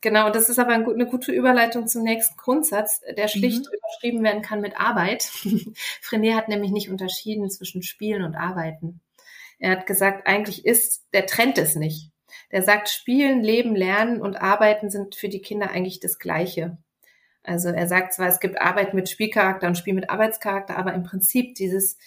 [0.00, 3.78] Genau, das ist aber eine gute Überleitung zum nächsten Grundsatz, der schlicht mhm.
[3.78, 5.24] überschrieben werden kann mit Arbeit.
[6.00, 9.00] Frenet hat nämlich nicht unterschieden zwischen Spielen und Arbeiten.
[9.58, 12.12] Er hat gesagt, eigentlich ist, der Trend ist nicht
[12.52, 16.78] der sagt, Spielen, Leben, Lernen und Arbeiten sind für die Kinder eigentlich das Gleiche.
[17.42, 21.02] Also er sagt zwar, es gibt Arbeit mit Spielcharakter und Spiel mit Arbeitscharakter, aber im
[21.02, 21.98] Prinzip dieses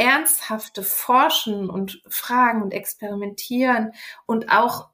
[0.00, 3.92] ernsthafte Forschen und Fragen und Experimentieren
[4.24, 4.88] und auch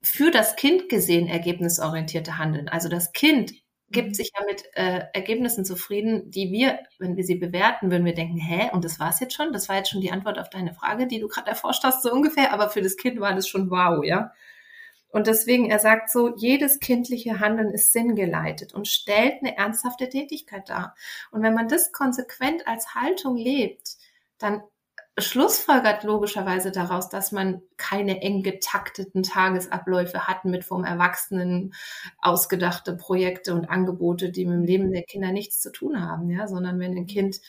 [0.00, 2.70] für das Kind gesehen ergebnisorientierte Handeln.
[2.70, 3.52] Also das Kind
[3.90, 4.14] gibt mhm.
[4.14, 8.38] sich ja mit äh, Ergebnissen zufrieden, die wir, wenn wir sie bewerten, würden wir denken,
[8.38, 9.52] hä, und das war's jetzt schon?
[9.52, 12.10] Das war jetzt schon die Antwort auf deine Frage, die du gerade erforscht hast, so
[12.10, 14.32] ungefähr, aber für das Kind war das schon wow, ja.
[15.08, 20.68] Und deswegen, er sagt so, jedes kindliche Handeln ist sinngeleitet und stellt eine ernsthafte Tätigkeit
[20.70, 20.94] dar.
[21.30, 23.96] Und wenn man das konsequent als Haltung lebt,
[24.38, 24.62] dann
[25.18, 31.74] schlussfolgert logischerweise daraus, dass man keine eng getakteten Tagesabläufe hat mit vom Erwachsenen
[32.20, 36.46] ausgedachte Projekte und Angebote, die mit dem Leben der Kinder nichts zu tun haben, ja,
[36.46, 37.40] sondern wenn ein Kind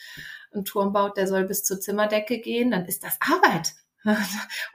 [0.52, 3.74] einen Turm baut, der soll bis zur Zimmerdecke gehen, dann ist das Arbeit.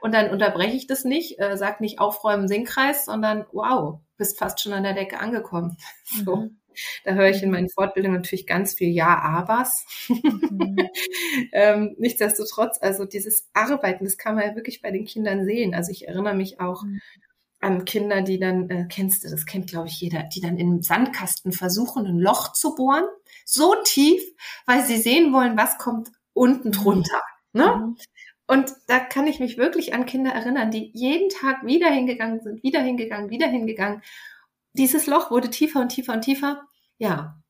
[0.00, 4.60] Und dann unterbreche ich das nicht, äh, sag nicht aufräumen Sinkkreis, sondern wow, bist fast
[4.60, 5.76] schon an der Decke angekommen.
[6.24, 6.36] So.
[6.36, 6.60] Mhm.
[7.04, 9.86] Da höre ich in meinen Fortbildungen natürlich ganz viel Ja, abers.
[10.08, 10.76] Mhm.
[11.52, 15.74] ähm, nichtsdestotrotz, also dieses Arbeiten, das kann man ja wirklich bei den Kindern sehen.
[15.74, 17.00] Also ich erinnere mich auch mhm.
[17.60, 20.82] an Kinder, die dann, äh, kennst du, das kennt glaube ich jeder, die dann im
[20.82, 23.04] Sandkasten versuchen, ein Loch zu bohren,
[23.44, 24.22] so tief,
[24.66, 26.72] weil sie sehen wollen, was kommt unten mhm.
[26.72, 27.22] drunter.
[27.52, 27.76] Ne?
[27.76, 27.96] Mhm.
[28.46, 32.62] Und da kann ich mich wirklich an Kinder erinnern, die jeden Tag wieder hingegangen sind,
[32.62, 34.02] wieder hingegangen, wieder hingegangen
[34.74, 36.62] dieses Loch wurde tiefer und tiefer und tiefer.
[36.98, 37.40] Ja.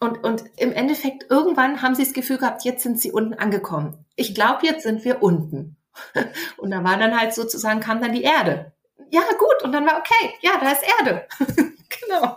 [0.00, 4.04] Und, und im Endeffekt, irgendwann haben sie das Gefühl gehabt, jetzt sind sie unten angekommen.
[4.16, 5.76] Ich glaube, jetzt sind wir unten.
[6.56, 8.72] Und da war dann halt sozusagen, kam dann die Erde.
[9.10, 9.62] Ja, gut.
[9.62, 11.28] Und dann war, okay, ja, da ist Erde.
[11.88, 12.36] genau.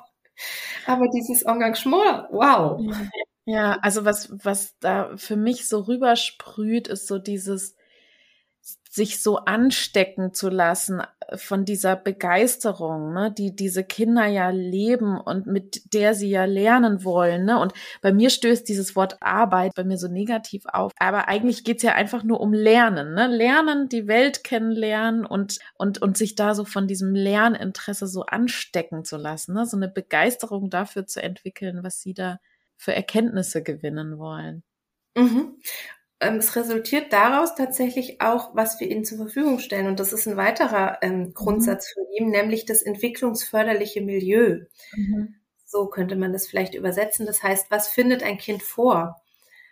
[0.85, 2.79] Aber dieses Engagement, wow.
[3.45, 7.75] Ja, also was, was da für mich so rübersprüht, ist so dieses,
[8.97, 15.17] sich so anstecken zu lassen äh, von dieser Begeisterung, ne, die diese Kinder ja leben
[15.17, 17.45] und mit der sie ja lernen wollen.
[17.45, 17.59] Ne?
[17.59, 20.91] Und bei mir stößt dieses Wort Arbeit bei mir so negativ auf.
[20.97, 23.13] Aber eigentlich geht's ja einfach nur um Lernen.
[23.13, 23.27] Ne?
[23.27, 29.05] Lernen, die Welt kennenlernen und, und, und sich da so von diesem Lerninteresse so anstecken
[29.05, 29.53] zu lassen.
[29.53, 29.65] Ne?
[29.65, 32.39] So eine Begeisterung dafür zu entwickeln, was sie da
[32.75, 34.63] für Erkenntnisse gewinnen wollen.
[35.15, 35.59] Mhm.
[36.19, 39.87] Ähm, es resultiert daraus tatsächlich auch, was wir ihnen zur Verfügung stellen.
[39.87, 41.33] Und das ist ein weiterer ähm, mhm.
[41.33, 44.61] Grundsatz von ihm, nämlich das entwicklungsförderliche Milieu.
[44.95, 45.35] Mhm.
[45.65, 47.25] So könnte man das vielleicht übersetzen.
[47.25, 49.21] Das heißt, was findet ein Kind vor?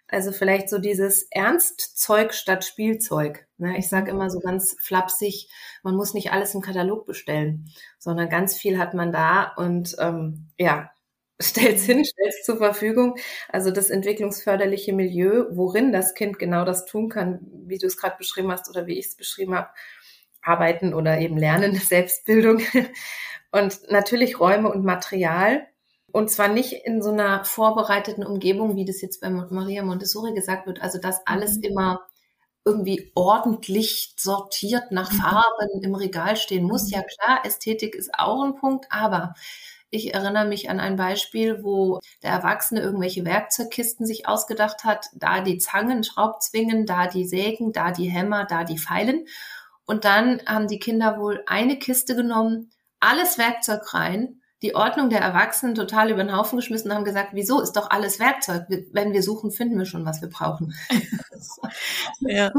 [0.08, 3.48] Also vielleicht so dieses Ernstzeug statt Spielzeug.
[3.58, 3.78] Ne?
[3.78, 5.50] Ich sage immer so ganz flapsig,
[5.82, 10.50] man muss nicht alles im Katalog bestellen, sondern ganz viel hat man da und ähm,
[10.58, 10.92] ja,
[11.42, 13.18] stell's hin, stell's zur Verfügung.
[13.50, 18.18] Also das entwicklungsförderliche Milieu, worin das Kind genau das tun kann, wie du es gerade
[18.18, 19.70] beschrieben hast oder wie ich es beschrieben habe,
[20.42, 22.62] arbeiten oder eben lernen, Selbstbildung.
[23.52, 25.68] Und natürlich Räume und Material.
[26.12, 30.66] Und zwar nicht in so einer vorbereiteten Umgebung, wie das jetzt bei Maria Montessori gesagt
[30.66, 30.82] wird.
[30.82, 31.64] Also dass alles mhm.
[31.64, 32.08] immer
[32.64, 35.18] irgendwie ordentlich sortiert nach mhm.
[35.18, 36.90] Farben im Regal stehen muss.
[36.90, 39.34] Ja klar, Ästhetik ist auch ein Punkt, aber
[39.96, 45.42] ich erinnere mich an ein Beispiel, wo der Erwachsene irgendwelche Werkzeugkisten sich ausgedacht hat, da
[45.42, 49.26] die Zangen, Schraubzwingen, da die Sägen, da die Hämmer, da die Pfeilen.
[49.86, 55.20] Und dann haben die Kinder wohl eine Kiste genommen, alles Werkzeug rein die Ordnung der
[55.20, 58.66] Erwachsenen total über den Haufen geschmissen und haben gesagt, wieso ist doch alles Werkzeug?
[58.92, 60.74] Wenn wir suchen, finden wir schon, was wir brauchen.
[62.22, 62.52] ja.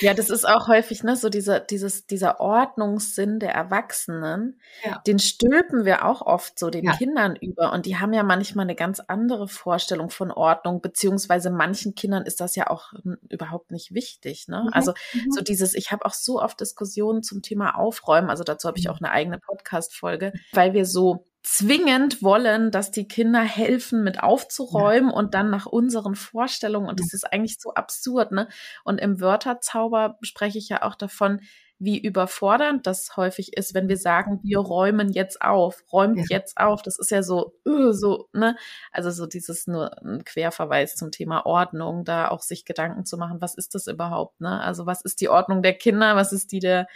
[0.00, 5.00] ja, das ist auch häufig, ne, so dieser, dieses, dieser Ordnungssinn der Erwachsenen, ja.
[5.06, 6.96] den stülpen wir auch oft so den ja.
[6.96, 11.94] Kindern über und die haben ja manchmal eine ganz andere Vorstellung von Ordnung, beziehungsweise manchen
[11.94, 12.92] Kindern ist das ja auch
[13.28, 14.64] überhaupt nicht wichtig, ne?
[14.64, 14.72] Mhm.
[14.72, 15.30] Also mhm.
[15.30, 18.86] so dieses, ich habe auch so oft Diskussionen zum Thema Aufräumen, also dazu habe ich
[18.86, 18.90] mhm.
[18.90, 25.10] auch eine eigene Podcast-Folge, weil wir so zwingend wollen, dass die Kinder helfen mit aufzuräumen
[25.10, 25.16] ja.
[25.16, 26.88] und dann nach unseren Vorstellungen.
[26.88, 28.48] Und das ist eigentlich so absurd, ne?
[28.84, 31.40] Und im Wörterzauber spreche ich ja auch davon,
[31.82, 36.24] wie überfordernd das häufig ist, wenn wir sagen, wir räumen jetzt auf, räumt ja.
[36.28, 36.82] jetzt auf.
[36.82, 38.54] Das ist ja so, uh, so, ne?
[38.92, 43.40] Also so dieses nur ein Querverweis zum Thema Ordnung, da auch sich Gedanken zu machen,
[43.40, 44.60] was ist das überhaupt, ne?
[44.60, 46.86] Also was ist die Ordnung der Kinder, was ist die der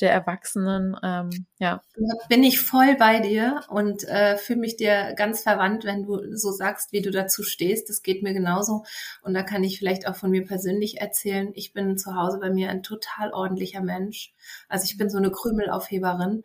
[0.00, 0.96] der Erwachsenen.
[1.02, 1.80] Ähm, ja.
[2.28, 6.50] Bin ich voll bei dir und äh, fühle mich dir ganz verwandt, wenn du so
[6.50, 7.88] sagst, wie du dazu stehst.
[7.88, 8.84] Das geht mir genauso.
[9.22, 11.52] Und da kann ich vielleicht auch von mir persönlich erzählen.
[11.54, 14.32] Ich bin zu Hause bei mir ein total ordentlicher Mensch.
[14.68, 16.44] Also ich bin so eine Krümelaufheberin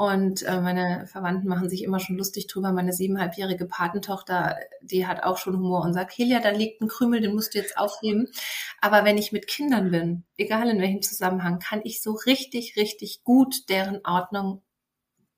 [0.00, 2.72] und äh, meine Verwandten machen sich immer schon lustig drüber.
[2.72, 7.20] Meine siebeneinhalbjährige Patentochter, die hat auch schon Humor und sagt, Helia, da liegt ein Krümel,
[7.20, 8.28] den musst du jetzt aufheben.
[8.80, 13.24] Aber wenn ich mit Kindern bin, egal in welchem Zusammenhang, kann ich so richtig, richtig
[13.24, 14.62] gut deren Ordnung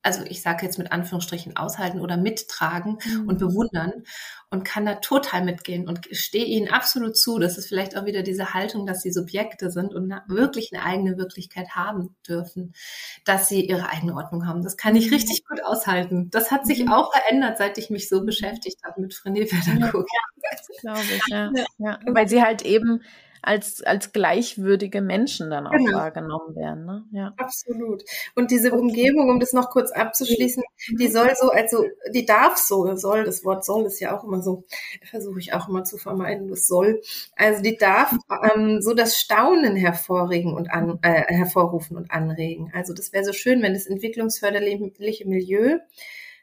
[0.03, 3.27] also ich sage jetzt mit Anführungsstrichen aushalten oder mittragen mhm.
[3.27, 4.03] und bewundern
[4.49, 7.39] und kann da total mitgehen und stehe ihnen absolut zu.
[7.39, 11.17] Das ist vielleicht auch wieder diese Haltung, dass sie Subjekte sind und wirklich eine eigene
[11.17, 12.73] Wirklichkeit haben dürfen,
[13.23, 14.61] dass sie ihre eigene Ordnung haben.
[14.61, 15.13] Das kann ich mhm.
[15.13, 16.29] richtig gut aushalten.
[16.29, 16.91] Das hat sich mhm.
[16.91, 20.09] auch verändert, seit ich mich so beschäftigt habe mit Frenet-Pädagogik.
[20.13, 21.51] Ja, glaube ich, ja.
[21.77, 21.99] ja.
[22.05, 23.01] Weil sie halt eben
[23.43, 25.97] als, als gleichwürdige Menschen dann auch genau.
[25.97, 26.85] wahrgenommen werden.
[26.85, 27.03] Ne?
[27.11, 27.33] Ja.
[27.37, 28.03] Absolut.
[28.35, 28.79] Und diese okay.
[28.79, 30.97] Umgebung, um das noch kurz abzuschließen, mhm.
[30.97, 34.41] die soll so, also die darf so, soll, das Wort soll ist ja auch immer
[34.41, 34.63] so,
[35.09, 37.01] versuche ich auch immer zu vermeiden, das soll.
[37.35, 38.15] Also die darf
[38.55, 42.71] ähm, so das Staunen hervorregen und an, äh, hervorrufen und anregen.
[42.73, 45.79] Also das wäre so schön, wenn das entwicklungsförderliche Milieu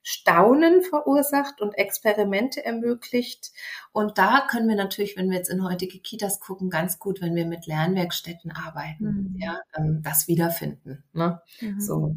[0.02, 3.52] Staunen verursacht und Experimente ermöglicht.
[3.92, 7.34] Und da können wir natürlich, wenn wir jetzt in heutige Kitas gucken, ganz gut, wenn
[7.34, 9.36] wir mit Lernwerkstätten arbeiten, mhm.
[9.38, 11.04] ja, ähm, das wiederfinden.
[11.12, 11.40] Ne?
[11.60, 11.80] Mhm.
[11.80, 12.16] So.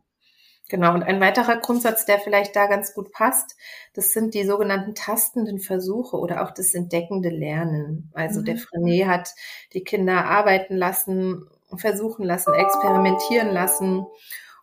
[0.69, 3.57] Genau, und ein weiterer Grundsatz, der vielleicht da ganz gut passt,
[3.93, 8.09] das sind die sogenannten tastenden Versuche oder auch das entdeckende Lernen.
[8.13, 8.45] Also mhm.
[8.45, 9.29] der Frenet hat
[9.73, 14.07] die Kinder arbeiten lassen, versuchen lassen, experimentieren lassen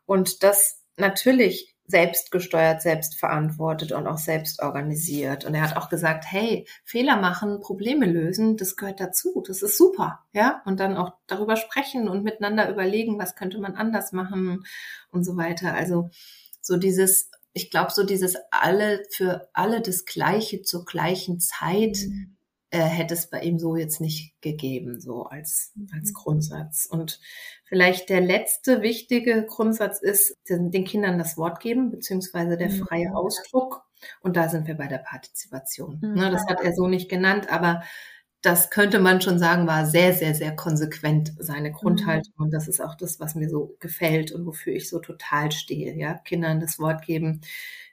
[0.06, 5.44] und das natürlich selbstgesteuert, selbstverantwortet und auch selbst organisiert.
[5.44, 9.42] Und er hat auch gesagt, hey, Fehler machen, Probleme lösen, das gehört dazu.
[9.46, 10.20] Das ist super.
[10.32, 10.62] Ja.
[10.64, 14.64] Und dann auch darüber sprechen und miteinander überlegen, was könnte man anders machen
[15.10, 15.74] und so weiter.
[15.74, 16.10] Also
[16.60, 21.98] so dieses, ich glaube, so dieses alle für alle das Gleiche zur gleichen Zeit.
[22.06, 22.36] Mhm
[22.70, 26.14] äh, hätte es bei ihm so jetzt nicht gegeben, so als, als mhm.
[26.14, 26.86] Grundsatz.
[26.86, 27.20] Und
[27.64, 32.84] vielleicht der letzte wichtige Grundsatz ist, den Kindern das Wort geben, beziehungsweise der mhm.
[32.86, 33.82] freie Ausdruck.
[34.20, 35.98] Und da sind wir bei der Partizipation.
[36.00, 36.14] Mhm.
[36.14, 37.82] Ne, das hat er so nicht genannt, aber
[38.42, 42.32] das könnte man schon sagen, war sehr, sehr, sehr konsequent seine Grundhaltung.
[42.38, 45.94] Und das ist auch das, was mir so gefällt und wofür ich so total stehe.
[45.94, 47.42] Ja, Kindern das Wort geben,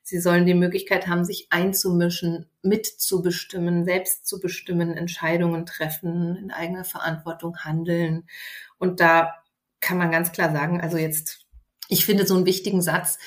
[0.10, 6.86] Sie sollen die Möglichkeit haben, sich einzumischen, mitzubestimmen, selbst zu bestimmen, Entscheidungen treffen, in eigener
[6.86, 8.26] Verantwortung handeln.
[8.78, 9.34] Und da
[9.82, 11.46] kann man ganz klar sagen, also jetzt,
[11.90, 13.18] ich finde so einen wichtigen Satz,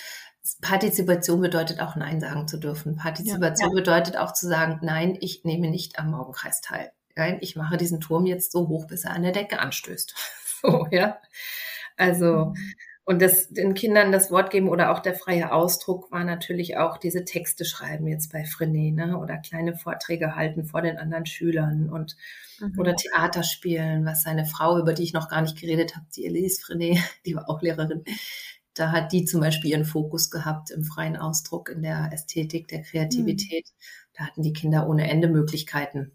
[0.62, 2.96] Partizipation bedeutet auch Nein sagen zu dürfen.
[2.96, 3.82] Partizipation ja, ja.
[3.82, 6.92] bedeutet auch zu sagen, nein, ich nehme nicht am Morgenkreis teil.
[7.14, 10.14] Nein, ich mache diesen Turm jetzt so hoch, bis er an der Decke anstößt.
[10.62, 11.18] so, ja.
[11.98, 12.72] Also, mhm.
[13.10, 16.96] Und das, den Kindern das Wort geben oder auch der freie Ausdruck war natürlich auch
[16.96, 19.18] diese Texte schreiben jetzt bei Frenet, ne?
[19.18, 22.16] oder kleine Vorträge halten vor den anderen Schülern und
[22.60, 22.78] mhm.
[22.78, 26.24] oder Theater spielen, was seine Frau, über die ich noch gar nicht geredet habe, die
[26.24, 28.04] Elise Frenet, die war auch Lehrerin,
[28.74, 32.82] da hat die zum Beispiel ihren Fokus gehabt im freien Ausdruck, in der Ästhetik, der
[32.82, 33.66] Kreativität.
[33.66, 34.12] Mhm.
[34.18, 36.12] Da hatten die Kinder ohne Ende Möglichkeiten.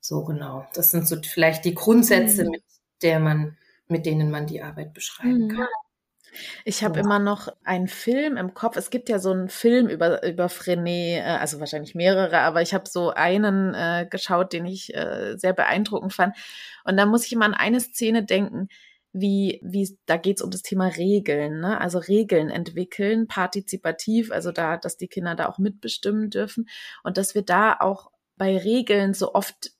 [0.00, 0.66] So genau.
[0.74, 2.50] Das sind so vielleicht die Grundsätze, mhm.
[2.50, 2.64] mit
[3.02, 5.48] der man, mit denen man die Arbeit beschreiben mhm.
[5.50, 5.68] kann.
[6.64, 8.76] Ich habe immer noch einen Film im Kopf.
[8.76, 12.74] Es gibt ja so einen Film über, über Frenet, äh, also wahrscheinlich mehrere, aber ich
[12.74, 16.36] habe so einen äh, geschaut, den ich äh, sehr beeindruckend fand.
[16.84, 18.68] Und da muss ich immer an eine Szene denken,
[19.12, 21.80] wie, wie, da geht's um das Thema Regeln, ne?
[21.80, 26.68] Also Regeln entwickeln, partizipativ, also da, dass die Kinder da auch mitbestimmen dürfen
[27.02, 29.72] und dass wir da auch bei Regeln so oft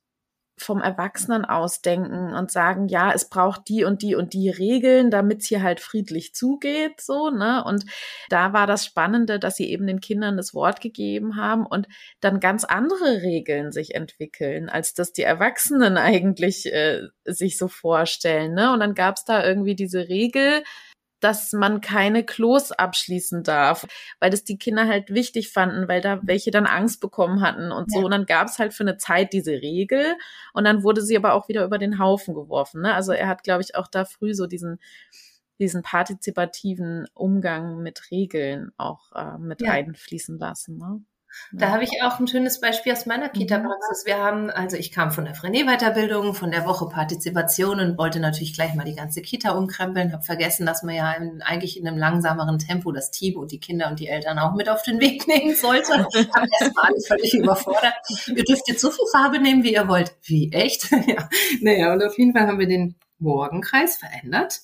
[0.62, 5.40] vom Erwachsenen ausdenken und sagen, ja, es braucht die und die und die Regeln, damit
[5.40, 7.64] es hier halt friedlich zugeht, so, ne?
[7.64, 7.84] Und
[8.28, 11.88] da war das Spannende, dass sie eben den Kindern das Wort gegeben haben und
[12.20, 18.54] dann ganz andere Regeln sich entwickeln, als dass die Erwachsenen eigentlich äh, sich so vorstellen,
[18.54, 18.72] ne?
[18.72, 20.62] Und dann gab es da irgendwie diese Regel,
[21.20, 23.86] dass man keine Klos abschließen darf,
[24.20, 27.90] weil das die Kinder halt wichtig fanden, weil da welche dann Angst bekommen hatten und
[27.90, 28.00] so.
[28.00, 30.16] Und dann gab es halt für eine Zeit diese Regel
[30.52, 32.82] und dann wurde sie aber auch wieder über den Haufen geworfen.
[32.82, 32.94] Ne?
[32.94, 34.78] Also er hat, glaube ich, auch da früh so diesen
[35.60, 39.72] diesen partizipativen Umgang mit Regeln auch äh, mit ja.
[39.72, 40.78] einfließen lassen.
[40.78, 41.02] Ne?
[41.52, 43.32] Da habe ich auch ein schönes Beispiel aus meiner mhm.
[43.32, 44.04] Kita-Praxis.
[44.04, 48.52] Wir haben, also ich kam von der Frenet-Weiterbildung, von der Woche Partizipation und wollte natürlich
[48.52, 51.96] gleich mal die ganze Kita umkrempeln, habe vergessen, dass man ja in, eigentlich in einem
[51.96, 55.26] langsameren Tempo das Team und die Kinder und die Eltern auch mit auf den Weg
[55.26, 55.92] nehmen sollte.
[56.34, 57.94] habe erstmal alle völlig überfordert.
[58.26, 60.14] Ihr dürft jetzt so viel Farbe nehmen, wie ihr wollt.
[60.22, 60.90] Wie, echt?
[61.06, 61.28] ja.
[61.62, 64.60] Naja, und auf jeden Fall haben wir den Morgenkreis verändert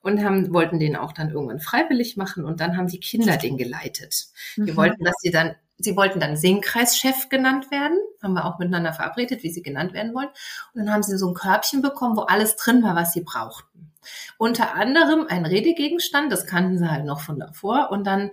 [0.00, 3.56] und haben, wollten den auch dann irgendwann freiwillig machen und dann haben die Kinder den
[3.56, 4.26] geleitet.
[4.56, 4.76] Wir mhm.
[4.76, 9.42] wollten, dass sie dann Sie wollten dann Singkreischef genannt werden, haben wir auch miteinander verabredet,
[9.42, 10.28] wie sie genannt werden wollen.
[10.72, 13.92] Und dann haben sie so ein Körbchen bekommen, wo alles drin war, was sie brauchten.
[14.38, 17.90] Unter anderem ein Redegegenstand, das kannten sie halt noch von davor.
[17.90, 18.30] Und dann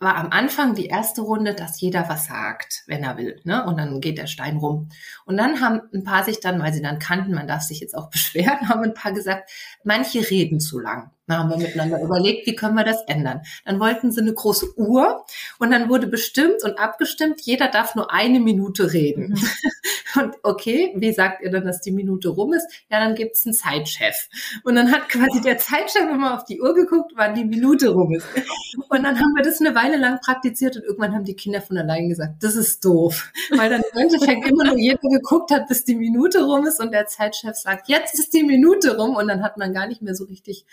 [0.00, 3.40] war am Anfang die erste Runde, dass jeder was sagt, wenn er will.
[3.44, 3.64] Ne?
[3.64, 4.90] Und dann geht der Stein rum.
[5.24, 7.96] Und dann haben ein paar sich dann, weil sie dann kannten, man darf sich jetzt
[7.96, 9.50] auch beschweren, haben ein paar gesagt,
[9.84, 11.10] manche reden zu lang.
[11.26, 13.40] Dann haben wir miteinander überlegt, wie können wir das ändern.
[13.64, 15.24] Dann wollten sie eine große Uhr
[15.58, 19.30] und dann wurde bestimmt und abgestimmt, jeder darf nur eine Minute reden.
[19.30, 19.48] Mhm.
[20.16, 22.66] Und okay, wie sagt ihr dann, dass die Minute rum ist?
[22.90, 24.28] Ja, dann gibt's einen Zeitchef.
[24.62, 28.14] Und dann hat quasi der Zeitchef immer auf die Uhr geguckt, wann die Minute rum
[28.14, 28.26] ist.
[28.88, 31.76] Und dann haben wir das eine Weile lang praktiziert und irgendwann haben die Kinder von
[31.76, 33.32] allein gesagt, das ist doof.
[33.50, 36.92] Weil dann im Endeffekt immer nur jeder geguckt hat, bis die Minute rum ist und
[36.92, 40.14] der Zeitchef sagt, jetzt ist die Minute rum und dann hat man gar nicht mehr
[40.14, 40.64] so richtig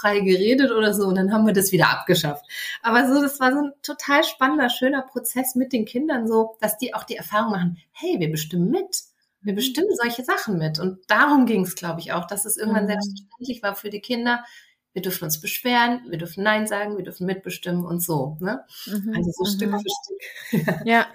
[0.00, 2.44] frei geredet oder so und dann haben wir das wieder abgeschafft.
[2.82, 6.78] Aber so, das war so ein total spannender, schöner Prozess mit den Kindern so, dass
[6.78, 9.02] die auch die Erfahrung machen, hey, wir bestimmen mit.
[9.40, 9.56] Wir mhm.
[9.56, 10.78] bestimmen solche Sachen mit.
[10.78, 12.88] Und darum ging es, glaube ich, auch, dass es irgendwann mhm.
[12.88, 14.44] selbstverständlich war für die Kinder,
[14.98, 18.36] wir dürfen uns beschweren, wir dürfen Nein sagen, wir dürfen mitbestimmen und so.
[18.40, 18.64] Ne?
[18.86, 19.78] Mhm, also so Stück mhm.
[19.78, 20.80] für Stück.
[20.84, 21.06] ja.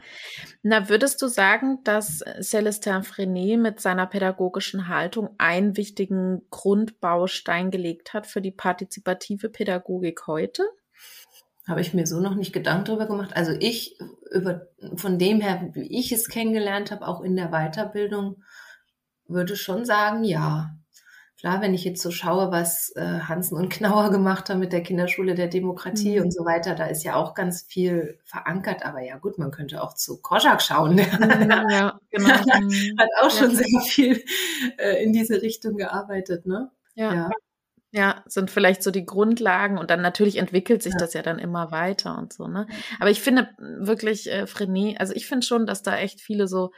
[0.62, 8.14] Na, würdest du sagen, dass Celestin Frenet mit seiner pädagogischen Haltung einen wichtigen Grundbaustein gelegt
[8.14, 10.64] hat für die partizipative Pädagogik heute?
[11.68, 13.36] Habe ich mir so noch nicht Gedanken darüber gemacht.
[13.36, 13.98] Also ich,
[14.32, 18.44] über, von dem her, wie ich es kennengelernt habe, auch in der Weiterbildung,
[19.28, 20.74] würde schon sagen, ja.
[21.44, 24.82] Klar, wenn ich jetzt so schaue, was äh, Hansen und Knauer gemacht haben mit der
[24.82, 26.24] Kinderschule der Demokratie mhm.
[26.24, 28.86] und so weiter, da ist ja auch ganz viel verankert.
[28.86, 30.94] Aber ja gut, man könnte auch zu Koschak schauen.
[30.94, 32.30] Mhm, ja, genau.
[32.98, 33.58] Hat auch schon ja.
[33.58, 34.24] sehr viel
[34.78, 36.72] äh, in diese Richtung gearbeitet, ne?
[36.96, 37.14] Ja.
[37.14, 37.30] ja.
[37.92, 41.00] Ja, sind vielleicht so die Grundlagen und dann natürlich entwickelt sich ja.
[41.00, 42.68] das ja dann immer weiter und so, ne?
[43.02, 46.72] Aber ich finde wirklich, äh, Frenet, also ich finde schon, dass da echt viele so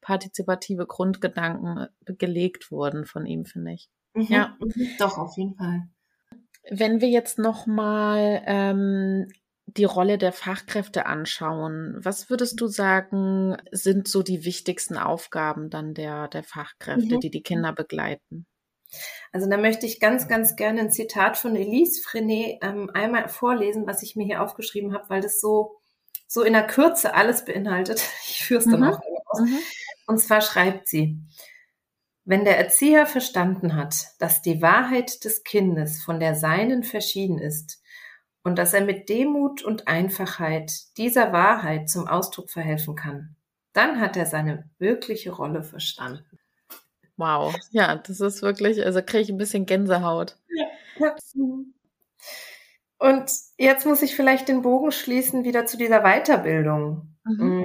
[0.00, 3.90] partizipative Grundgedanken äh, gelegt wurden von ihm, finde ich.
[4.14, 4.88] Mhm, ja, mhm.
[4.98, 5.88] doch, auf jeden Fall.
[6.70, 9.28] Wenn wir jetzt nochmal ähm,
[9.66, 15.94] die Rolle der Fachkräfte anschauen, was würdest du sagen, sind so die wichtigsten Aufgaben dann
[15.94, 17.20] der, der Fachkräfte, mhm.
[17.20, 18.46] die die Kinder begleiten?
[19.32, 23.86] Also da möchte ich ganz, ganz gerne ein Zitat von Elise Frenet ähm, einmal vorlesen,
[23.86, 25.80] was ich mir hier aufgeschrieben habe, weil das so,
[26.28, 28.02] so in der Kürze alles beinhaltet.
[28.28, 28.88] Ich führe es dann mhm.
[28.88, 29.40] auch aus.
[29.40, 29.58] Mhm.
[30.06, 31.18] Und zwar schreibt sie,
[32.24, 37.82] wenn der Erzieher verstanden hat, dass die Wahrheit des Kindes von der seinen verschieden ist
[38.42, 43.36] und dass er mit Demut und Einfachheit dieser Wahrheit zum Ausdruck verhelfen kann,
[43.72, 46.38] dann hat er seine wirkliche Rolle verstanden.
[47.16, 50.36] Wow, ja, das ist wirklich, also kriege ich ein bisschen Gänsehaut.
[50.48, 51.14] Ja.
[52.98, 57.14] Und jetzt muss ich vielleicht den Bogen schließen wieder zu dieser Weiterbildung.
[57.24, 57.63] Mhm.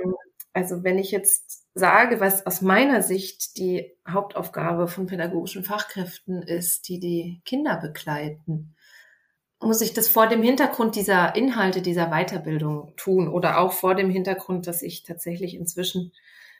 [0.54, 6.88] Also wenn ich jetzt sage, was aus meiner Sicht die Hauptaufgabe von pädagogischen Fachkräften ist,
[6.90, 8.76] die die Kinder begleiten,
[9.62, 14.10] muss ich das vor dem Hintergrund dieser Inhalte dieser Weiterbildung tun oder auch vor dem
[14.10, 16.14] Hintergrund, dass ich tatsächlich inzwischen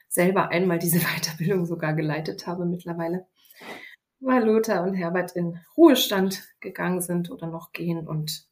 [0.10, 3.26] selber einmal diese Weiterbildung sogar geleitet habe mittlerweile,
[4.20, 8.49] weil Lothar und Herbert in Ruhestand gegangen sind oder noch gehen und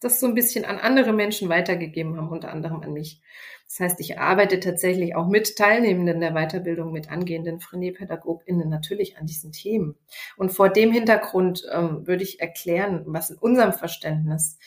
[0.00, 3.20] das so ein bisschen an andere Menschen weitergegeben haben, unter anderem an mich.
[3.66, 9.26] Das heißt, ich arbeite tatsächlich auch mit Teilnehmenden der Weiterbildung, mit angehenden Frenet-PädagogInnen natürlich an
[9.26, 9.94] diesen Themen.
[10.36, 14.58] Und vor dem Hintergrund ähm, würde ich erklären, was in unserem Verständnis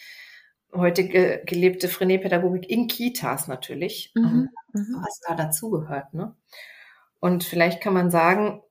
[0.73, 5.03] heute ge gelebte Frenet-Pädagogik in Kitas natürlich, mhm, mhm.
[5.03, 6.13] was da dazugehört.
[6.13, 6.35] Ne?
[7.19, 8.61] Und vielleicht kann man sagen,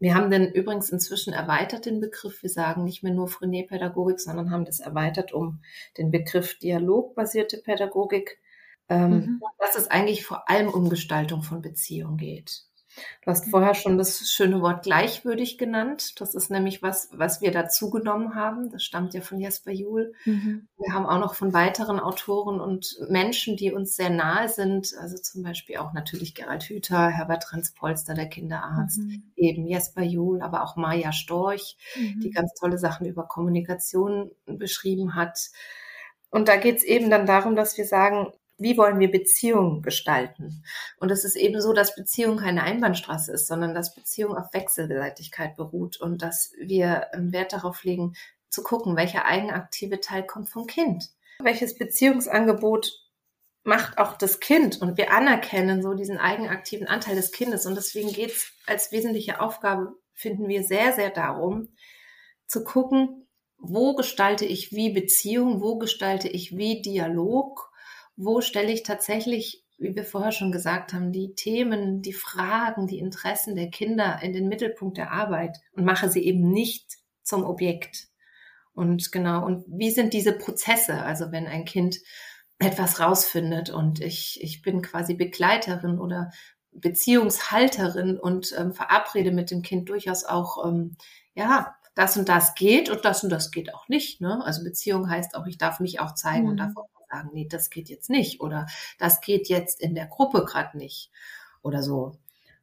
[0.00, 2.42] wir haben den übrigens inzwischen erweitert den Begriff.
[2.42, 5.60] Wir sagen nicht mehr nur Frenet-Pädagogik, sondern haben das erweitert um
[5.96, 8.38] den Begriff dialogbasierte Pädagogik,
[8.88, 9.42] ähm, mhm.
[9.58, 12.67] dass es eigentlich vor allem um Gestaltung von Beziehungen geht.
[13.22, 16.20] Du hast vorher schon das schöne Wort gleichwürdig genannt.
[16.20, 18.70] Das ist nämlich was, was wir dazu genommen haben.
[18.70, 20.14] Das stammt ja von Jesper Juhl.
[20.24, 20.68] Mhm.
[20.78, 24.94] Wir haben auch noch von weiteren Autoren und Menschen, die uns sehr nahe sind.
[25.00, 29.22] Also zum Beispiel auch natürlich Gerald Hüther, Herbert Transpolster, der Kinderarzt, mhm.
[29.36, 32.20] eben Jesper Juhl, aber auch Maja Storch, mhm.
[32.20, 35.50] die ganz tolle Sachen über Kommunikation beschrieben hat.
[36.30, 40.64] Und da geht es eben dann darum, dass wir sagen, wie wollen wir Beziehungen gestalten?
[40.98, 45.56] Und es ist eben so, dass Beziehung keine Einbahnstraße ist, sondern dass Beziehung auf Wechselseitigkeit
[45.56, 48.14] beruht und dass wir ähm, Wert darauf legen,
[48.50, 51.10] zu gucken, welcher eigenaktive Teil kommt vom Kind.
[51.40, 52.90] Welches Beziehungsangebot
[53.62, 58.12] macht auch das Kind und wir anerkennen so diesen eigenaktiven Anteil des Kindes und deswegen
[58.12, 61.68] geht es als wesentliche Aufgabe, finden wir sehr, sehr darum,
[62.46, 63.28] zu gucken,
[63.58, 67.67] wo gestalte ich wie Beziehung, wo gestalte ich wie Dialog
[68.18, 72.98] wo stelle ich tatsächlich, wie wir vorher schon gesagt haben, die Themen, die Fragen, die
[72.98, 78.08] Interessen der Kinder in den Mittelpunkt der Arbeit und mache sie eben nicht zum Objekt.
[78.74, 81.00] Und genau, und wie sind diese Prozesse?
[81.00, 81.98] Also wenn ein Kind
[82.58, 86.32] etwas rausfindet und ich, ich bin quasi Begleiterin oder
[86.72, 90.96] Beziehungshalterin und ähm, verabrede mit dem Kind durchaus auch, ähm,
[91.34, 94.20] ja, das und das geht und das und das geht auch nicht.
[94.20, 94.44] Ne?
[94.44, 96.50] Also Beziehung heißt auch, ich darf mich auch zeigen mhm.
[96.50, 98.66] und darf auch sagen, nee, das geht jetzt nicht oder
[98.98, 101.10] das geht jetzt in der Gruppe gerade nicht
[101.62, 102.16] oder so.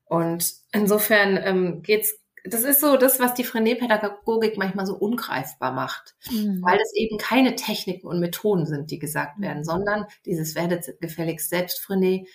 [0.05, 6.15] Und insofern ähm, geht's das ist so das, was die Frenet-Pädagogik manchmal so ungreifbar macht,
[6.29, 6.61] mhm.
[6.61, 9.65] weil es eben keine Techniken und Methoden sind, die gesagt werden, mhm.
[9.65, 12.27] sondern dieses werdet gefälligst selbst Frenet.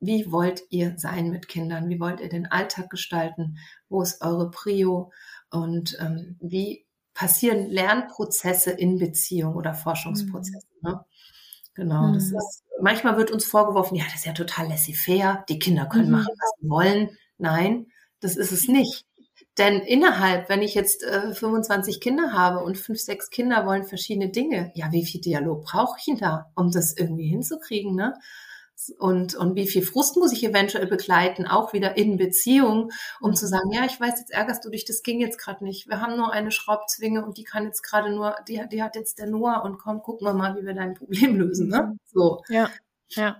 [0.00, 1.88] Wie wollt ihr sein mit Kindern?
[1.88, 3.56] Wie wollt ihr den Alltag gestalten?
[3.88, 5.12] Wo ist eure Prio?
[5.50, 6.84] Und ähm, wie
[7.14, 10.66] passieren Lernprozesse in Beziehung oder Forschungsprozesse?
[10.82, 10.90] Mhm.
[10.90, 11.04] Ne?
[11.74, 12.38] Genau, das mhm.
[12.38, 16.12] ist, manchmal wird uns vorgeworfen, ja, das ist ja total laissez-faire, die Kinder können mhm.
[16.12, 17.10] machen, was sie wollen.
[17.38, 17.86] Nein,
[18.20, 19.04] das ist es nicht.
[19.58, 24.30] Denn innerhalb, wenn ich jetzt äh, 25 Kinder habe und fünf, sechs Kinder wollen verschiedene
[24.30, 28.14] Dinge, ja, wie viel Dialog brauche ich denn da, um das irgendwie hinzukriegen, ne?
[28.98, 33.46] Und, und wie viel Frust muss ich eventuell begleiten, auch wieder in Beziehung, um zu
[33.46, 35.88] sagen, ja, ich weiß, jetzt ärgerst du dich, das ging jetzt gerade nicht.
[35.88, 39.18] Wir haben nur eine Schraubzwinge und die kann jetzt gerade nur, die, die hat jetzt
[39.18, 41.96] der Noah und komm, gucken wir mal, wie wir dein Problem lösen, ne?
[42.06, 42.42] So.
[42.48, 42.70] Ja,
[43.10, 43.36] ja.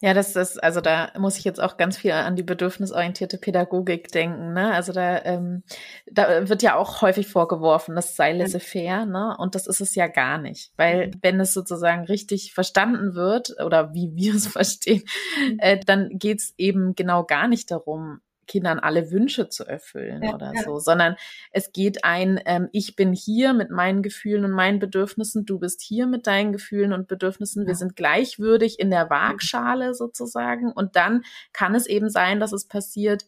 [0.00, 4.08] Ja, das ist, also da muss ich jetzt auch ganz viel an die bedürfnisorientierte Pädagogik
[4.08, 4.52] denken.
[4.52, 4.72] Ne?
[4.72, 5.62] Also da, ähm,
[6.06, 9.34] da wird ja auch häufig vorgeworfen, das sei laissez-faire, ne?
[9.38, 10.72] Und das ist es ja gar nicht.
[10.76, 11.12] Weil mhm.
[11.22, 15.04] wenn es sozusagen richtig verstanden wird, oder wie wir es verstehen,
[15.48, 15.58] mhm.
[15.60, 20.52] äh, dann geht's eben genau gar nicht darum, Kindern alle Wünsche zu erfüllen ja, oder
[20.54, 20.62] ja.
[20.62, 21.16] so, sondern
[21.50, 25.82] es geht ein, ähm, ich bin hier mit meinen Gefühlen und meinen Bedürfnissen, du bist
[25.82, 27.68] hier mit deinen Gefühlen und Bedürfnissen, ja.
[27.68, 31.22] wir sind gleichwürdig in der Waagschale sozusagen und dann
[31.52, 33.24] kann es eben sein, dass es passiert,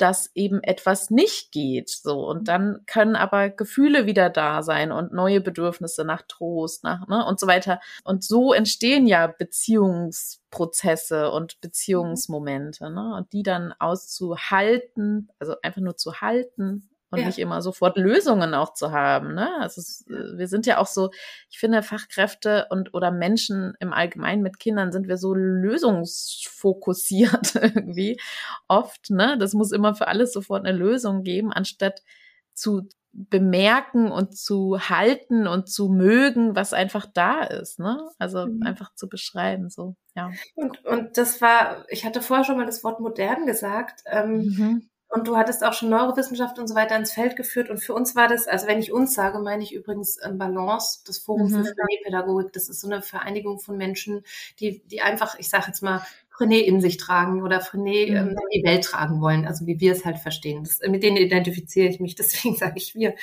[0.00, 1.90] dass eben etwas nicht geht.
[1.90, 2.26] So.
[2.26, 7.24] Und dann können aber Gefühle wieder da sein und neue Bedürfnisse nach Trost, nach, ne,
[7.26, 7.80] und so weiter.
[8.04, 13.14] Und so entstehen ja Beziehungsprozesse und Beziehungsmomente, ne?
[13.16, 17.26] Und die dann auszuhalten, also einfach nur zu halten, und ja.
[17.26, 19.34] nicht immer sofort Lösungen auch zu haben.
[19.34, 19.50] Ne?
[19.60, 21.10] Also es, äh, wir sind ja auch so,
[21.50, 28.20] ich finde, Fachkräfte und oder Menschen im Allgemeinen mit Kindern sind wir so lösungsfokussiert irgendwie
[28.68, 29.10] oft.
[29.10, 29.36] Ne?
[29.38, 32.02] Das muss immer für alles sofort eine Lösung geben, anstatt
[32.54, 38.08] zu bemerken und zu halten und zu mögen, was einfach da ist, ne?
[38.18, 38.62] Also mhm.
[38.62, 40.30] einfach zu beschreiben, so, ja.
[40.54, 44.02] Und, und das war, ich hatte vorher schon mal das Wort modern gesagt.
[44.06, 44.89] Ähm, mhm.
[45.12, 47.68] Und du hattest auch schon Neurowissenschaft und so weiter ins Feld geführt.
[47.68, 51.00] Und für uns war das, also wenn ich uns sage, meine ich übrigens ähm, Balance,
[51.04, 51.64] das Forum mhm.
[51.64, 52.52] für René-Pädagogik.
[52.52, 54.22] Das ist so eine Vereinigung von Menschen,
[54.60, 56.02] die, die einfach, ich sage jetzt mal,
[56.40, 58.16] René in sich tragen oder René mhm.
[58.16, 60.64] ähm, in die Welt tragen wollen, also wie wir es halt verstehen.
[60.64, 63.14] Das, mit denen identifiziere ich mich, deswegen sage ich wir.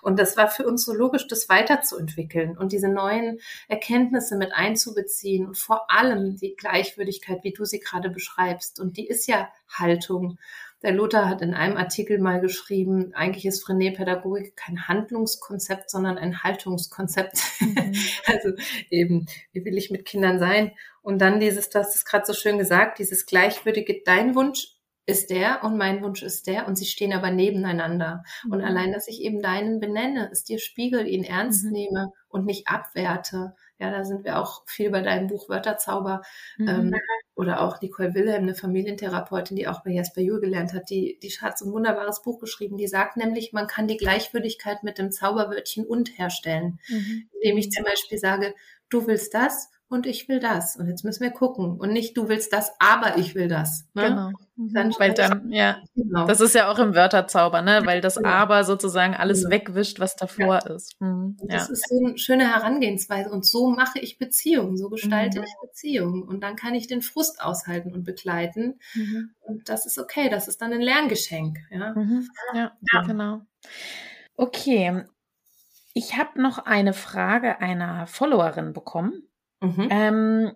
[0.00, 5.46] Und das war für uns so logisch, das weiterzuentwickeln und diese neuen Erkenntnisse mit einzubeziehen
[5.46, 8.80] und vor allem die Gleichwürdigkeit, wie du sie gerade beschreibst.
[8.80, 10.38] Und die ist ja Haltung.
[10.82, 16.42] Der Lothar hat in einem Artikel mal geschrieben, eigentlich ist Frenet-Pädagogik kein Handlungskonzept, sondern ein
[16.42, 17.38] Haltungskonzept.
[17.60, 17.94] Mhm.
[18.26, 18.50] also
[18.90, 20.72] eben, wie will ich mit Kindern sein?
[21.02, 25.30] Und dann dieses, du hast es gerade so schön gesagt, dieses gleichwürdige, dein Wunsch ist
[25.30, 28.22] der und mein Wunsch ist der und sie stehen aber nebeneinander.
[28.44, 28.52] Mhm.
[28.52, 31.72] Und allein, dass ich eben deinen benenne, es dir spiegel, ihn ernst mhm.
[31.72, 33.54] nehme und nicht abwerte.
[33.82, 36.22] Ja, da sind wir auch viel bei deinem Buch Wörterzauber.
[36.56, 36.68] Mhm.
[36.68, 36.94] Ähm,
[37.34, 41.30] oder auch Nicole Wilhelm, eine Familientherapeutin, die auch bei Jasper Juhl gelernt hat, die, die
[41.30, 45.10] hat so ein wunderbares Buch geschrieben, die sagt nämlich, man kann die Gleichwürdigkeit mit dem
[45.10, 46.78] Zauberwörtchen und herstellen.
[46.88, 47.28] Mhm.
[47.40, 48.54] Indem ich zum Beispiel sage,
[48.88, 50.76] du willst das und ich will das.
[50.76, 51.78] Und jetzt müssen wir gucken.
[51.78, 53.86] Und nicht, du willst das, aber ich will das.
[53.94, 54.08] Ne?
[54.08, 54.30] Genau.
[54.56, 54.72] Mhm.
[54.72, 56.26] Dann Weil dann, ja, genau.
[56.26, 57.82] das ist ja auch im Wörterzauber, ne?
[57.84, 59.50] Weil das aber sozusagen alles genau.
[59.50, 60.74] wegwischt, was davor ja.
[60.74, 61.00] ist.
[61.00, 61.36] Mhm.
[61.48, 63.30] Das ist so eine schöne Herangehensweise.
[63.30, 65.44] Und so mache ich Beziehungen, so gestalte mhm.
[65.44, 66.22] ich Beziehungen.
[66.22, 68.78] Und dann kann ich den Frust aushalten und begleiten.
[68.94, 69.30] Mhm.
[69.40, 70.28] Und das ist okay.
[70.28, 71.58] Das ist dann ein Lerngeschenk.
[71.70, 72.28] Ja, mhm.
[72.54, 73.02] ja, ja.
[73.02, 73.40] genau.
[74.36, 75.04] Okay.
[75.94, 79.28] Ich habe noch eine Frage einer Followerin bekommen.
[79.62, 79.88] Mhm.
[79.90, 80.52] Ähm,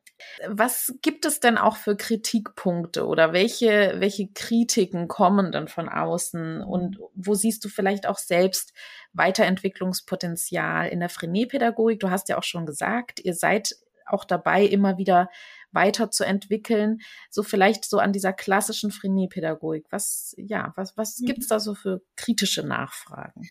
[0.49, 6.61] was gibt es denn auch für Kritikpunkte oder welche, welche Kritiken kommen denn von außen
[6.61, 8.73] und wo siehst du vielleicht auch selbst
[9.13, 12.01] Weiterentwicklungspotenzial in der Frenet-Pädagogik?
[12.01, 13.77] Du hast ja auch schon gesagt, ihr seid
[14.07, 15.31] auch dabei, immer wieder
[15.71, 16.99] weiterzuentwickeln,
[17.31, 19.87] so vielleicht so an dieser klassischen Frenet-Pädagogik.
[19.91, 21.27] Was, ja, was, was mhm.
[21.27, 23.49] gibt's da so für kritische Nachfragen?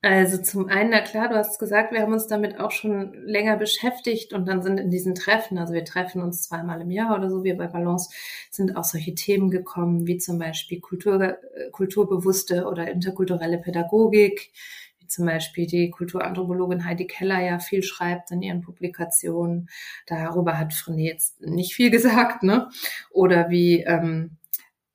[0.00, 3.56] Also zum einen, na klar, du hast gesagt, wir haben uns damit auch schon länger
[3.56, 7.28] beschäftigt und dann sind in diesen Treffen, also wir treffen uns zweimal im Jahr oder
[7.28, 8.08] so, wir bei Balance,
[8.48, 14.52] sind auch solche Themen gekommen, wie zum Beispiel Kultur, äh, kulturbewusste oder interkulturelle Pädagogik,
[15.00, 19.68] wie zum Beispiel die Kulturanthropologin Heidi Keller ja viel schreibt in ihren Publikationen.
[20.06, 22.68] Darüber hat Frenet jetzt nicht viel gesagt, ne?
[23.10, 24.37] Oder wie ähm,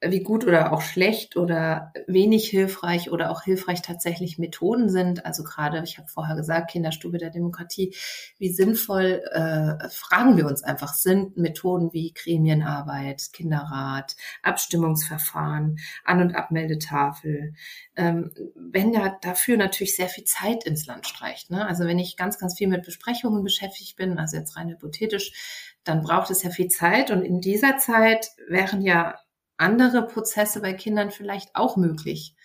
[0.06, 5.26] wie gut oder auch schlecht oder wenig hilfreich oder auch hilfreich tatsächlich Methoden sind.
[5.26, 7.96] Also gerade, ich habe vorher gesagt, Kinderstube der Demokratie,
[8.38, 16.36] wie sinnvoll, äh, fragen wir uns einfach, sind Methoden wie Gremienarbeit, Kinderrat, Abstimmungsverfahren, An- und
[16.36, 17.54] Abmeldetafel,
[17.96, 21.50] ähm, wenn ja dafür natürlich sehr viel Zeit ins Land streicht.
[21.52, 21.66] Ne?
[21.66, 26.02] Also wenn ich ganz, ganz viel mit Besprechungen beschäftigt bin, also jetzt rein hypothetisch, dann
[26.02, 29.16] braucht es ja viel Zeit und in dieser Zeit wären ja
[29.64, 32.36] andere Prozesse bei Kindern vielleicht auch möglich.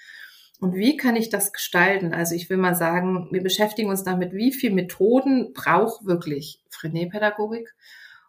[0.61, 2.13] Und wie kann ich das gestalten?
[2.13, 7.75] Also ich will mal sagen, wir beschäftigen uns damit, wie viel Methoden braucht wirklich Frenet-Pädagogik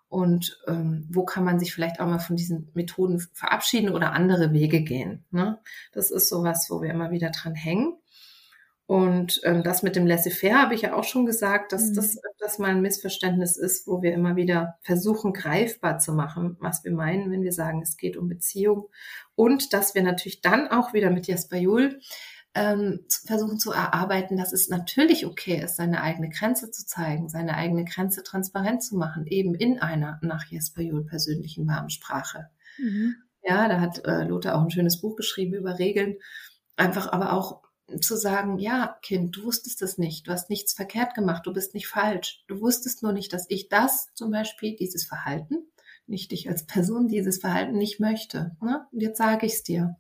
[0.10, 4.54] und ähm, wo kann man sich vielleicht auch mal von diesen Methoden verabschieden oder andere
[4.54, 5.24] Wege gehen.
[5.32, 5.60] Ne?
[5.92, 7.96] Das ist sowas, wo wir immer wieder dran hängen.
[8.90, 11.94] Und ähm, das mit dem Laissez-faire habe ich ja auch schon gesagt, dass mhm.
[11.94, 16.84] das öfters mal ein Missverständnis ist, wo wir immer wieder versuchen, greifbar zu machen, was
[16.84, 18.90] wir meinen, wenn wir sagen, es geht um Beziehung.
[19.36, 22.00] Und dass wir natürlich dann auch wieder mit Jasper Juhl
[22.56, 27.58] ähm, versuchen zu erarbeiten, dass es natürlich okay ist, seine eigene Grenze zu zeigen, seine
[27.58, 32.50] eigene Grenze transparent zu machen, eben in einer nach Jesper Juhl persönlichen warmen Sprache.
[32.80, 33.18] Mhm.
[33.44, 36.16] Ja, da hat äh, Lothar auch ein schönes Buch geschrieben über Regeln.
[36.76, 37.69] Einfach aber auch
[38.02, 41.74] zu sagen, ja, Kind, du wusstest das nicht, du hast nichts verkehrt gemacht, du bist
[41.74, 42.44] nicht falsch.
[42.48, 45.68] Du wusstest nur nicht, dass ich das zum Beispiel, dieses Verhalten,
[46.08, 48.56] nicht dich als Person, dieses Verhalten nicht möchte.
[48.62, 48.88] Ne?
[48.92, 49.96] Und jetzt sage ich es dir.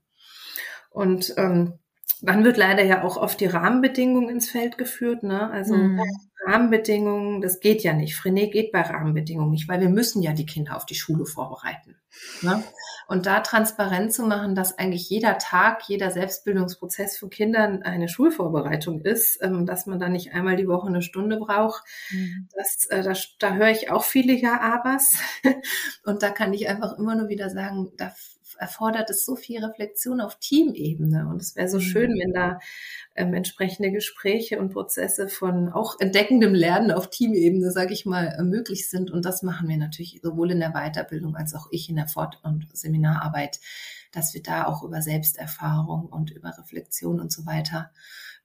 [0.89, 1.73] Und ähm,
[2.21, 5.23] dann wird leider ja auch oft die Rahmenbedingungen ins Feld geführt.
[5.23, 5.49] Ne?
[5.49, 6.01] Also mhm.
[6.45, 8.15] Rahmenbedingungen, das geht ja nicht.
[8.15, 11.95] Frenet geht bei Rahmenbedingungen nicht, weil wir müssen ja die Kinder auf die Schule vorbereiten.
[12.41, 12.63] Ne?
[13.07, 19.01] Und da transparent zu machen, dass eigentlich jeder Tag, jeder Selbstbildungsprozess für Kindern eine Schulvorbereitung
[19.01, 22.47] ist, ähm, dass man da nicht einmal die Woche eine Stunde braucht, mhm.
[22.55, 25.11] das, äh, da, da höre ich auch viele Ja-Abers.
[26.05, 28.13] Und da kann ich einfach immer nur wieder sagen, da
[28.59, 31.27] erfordert es so viel Reflexion auf Teamebene.
[31.27, 31.81] Und es wäre so mhm.
[31.81, 32.59] schön, wenn da
[33.15, 38.43] ähm, entsprechende Gespräche und Prozesse von auch entdeckendem Lernen auf Teamebene, sage ich mal, äh,
[38.43, 39.11] möglich sind.
[39.11, 42.39] Und das machen wir natürlich sowohl in der Weiterbildung als auch ich in der Fort-
[42.43, 43.59] und Seminararbeit,
[44.11, 47.91] dass wir da auch über Selbsterfahrung und über Reflexion und so weiter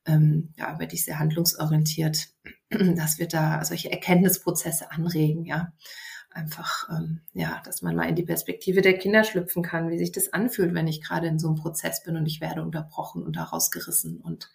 [0.07, 2.29] ähm, ja, arbeite ich sehr handlungsorientiert,
[2.71, 5.73] dass wir da solche Erkenntnisprozesse anregen, ja
[6.35, 10.13] einfach, ähm, ja, dass man mal in die Perspektive der Kinder schlüpfen kann, wie sich
[10.13, 13.37] das anfühlt, wenn ich gerade in so einem Prozess bin und ich werde unterbrochen und
[13.37, 14.21] daraus gerissen.
[14.21, 14.51] Und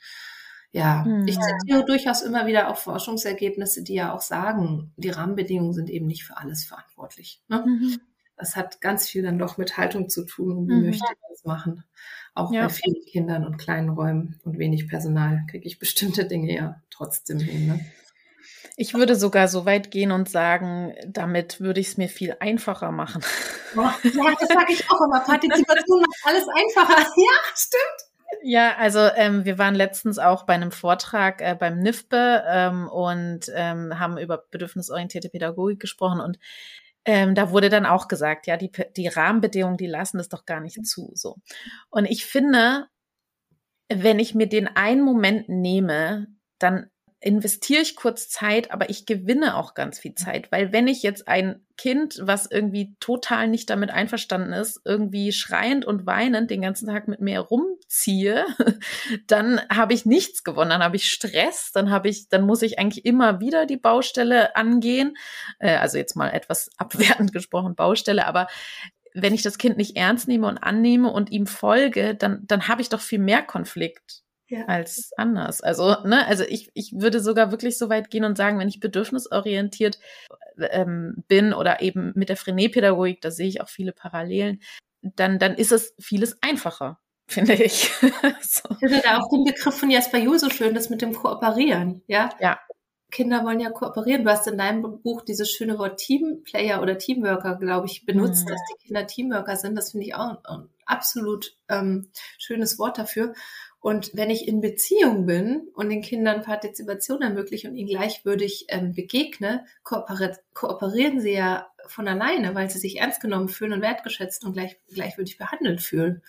[0.71, 5.73] ja, hm, ich zitiere durchaus immer wieder auch Forschungsergebnisse, die ja auch sagen, die Rahmenbedingungen
[5.73, 7.41] sind eben nicht für alles verantwortlich.
[7.47, 7.63] Ne?
[7.65, 7.99] Mhm.
[8.35, 10.85] Das hat ganz viel dann doch mit Haltung zu tun und wie mhm.
[10.87, 11.83] möchte ich das machen.
[12.35, 12.63] Auch ja.
[12.63, 17.39] bei vielen Kindern und kleinen Räumen und wenig Personal kriege ich bestimmte Dinge ja trotzdem
[17.39, 17.67] hin.
[17.67, 17.85] Ne?
[18.81, 22.93] Ich würde sogar so weit gehen und sagen, damit würde ich es mir viel einfacher
[22.93, 23.21] machen.
[23.75, 24.13] Ja, das
[24.47, 25.19] sage ich auch immer.
[25.19, 27.05] Partizipation macht alles einfacher.
[27.17, 28.41] Ja, stimmt.
[28.41, 33.51] Ja, also ähm, wir waren letztens auch bei einem Vortrag äh, beim NIFBE ähm, und
[33.53, 36.39] ähm, haben über bedürfnisorientierte Pädagogik gesprochen und
[37.03, 40.61] ähm, da wurde dann auch gesagt, ja, die, die Rahmenbedingungen, die lassen es doch gar
[40.61, 41.11] nicht zu.
[41.15, 41.35] So.
[41.89, 42.87] Und ich finde,
[43.89, 46.27] wenn ich mir den einen Moment nehme,
[46.59, 46.89] dann
[47.21, 51.27] investiere ich kurz Zeit, aber ich gewinne auch ganz viel Zeit, weil wenn ich jetzt
[51.27, 56.87] ein Kind, was irgendwie total nicht damit einverstanden ist, irgendwie schreiend und weinend den ganzen
[56.87, 58.45] Tag mit mir rumziehe,
[59.27, 62.79] dann habe ich nichts gewonnen, dann habe ich Stress, dann habe ich, dann muss ich
[62.79, 65.17] eigentlich immer wieder die Baustelle angehen,
[65.59, 68.47] äh, also jetzt mal etwas abwertend gesprochen Baustelle, aber
[69.13, 72.81] wenn ich das Kind nicht ernst nehme und annehme und ihm folge, dann, dann habe
[72.81, 74.65] ich doch viel mehr Konflikt ja.
[74.65, 75.61] als anders.
[75.61, 78.79] Also, ne, also ich, ich würde sogar wirklich so weit gehen und sagen, wenn ich
[78.79, 79.99] bedürfnisorientiert
[80.71, 84.61] ähm, bin oder eben mit der Frenet-Pädagogik, da sehe ich auch viele Parallelen,
[85.01, 87.91] dann, dann ist es vieles einfacher, finde ich.
[88.41, 88.69] so.
[88.71, 92.01] Ich finde da auch den Begriff von Jasper Juhl so schön, das mit dem Kooperieren,
[92.07, 92.29] ja?
[92.39, 92.59] Ja.
[93.11, 94.23] Kinder wollen ja kooperieren.
[94.23, 98.49] Du hast in deinem Buch dieses schöne Wort Teamplayer oder Teamworker, glaube ich, benutzt, mhm.
[98.49, 99.75] dass die Kinder Teamworker sind.
[99.75, 103.33] Das finde ich auch ein, ein absolut ähm, schönes Wort dafür.
[103.81, 108.93] Und wenn ich in Beziehung bin und den Kindern Partizipation ermögliche und ihnen gleichwürdig ähm,
[108.93, 114.53] begegne, kooperieren sie ja von alleine, weil sie sich ernst genommen fühlen und wertgeschätzt und
[114.53, 116.21] gleich, gleichwürdig behandelt fühlen.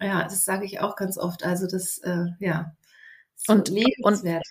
[0.00, 1.44] Ja, das sage ich auch ganz oft.
[1.44, 2.76] Also das, äh, ja,
[3.34, 4.44] so und, lebenswert.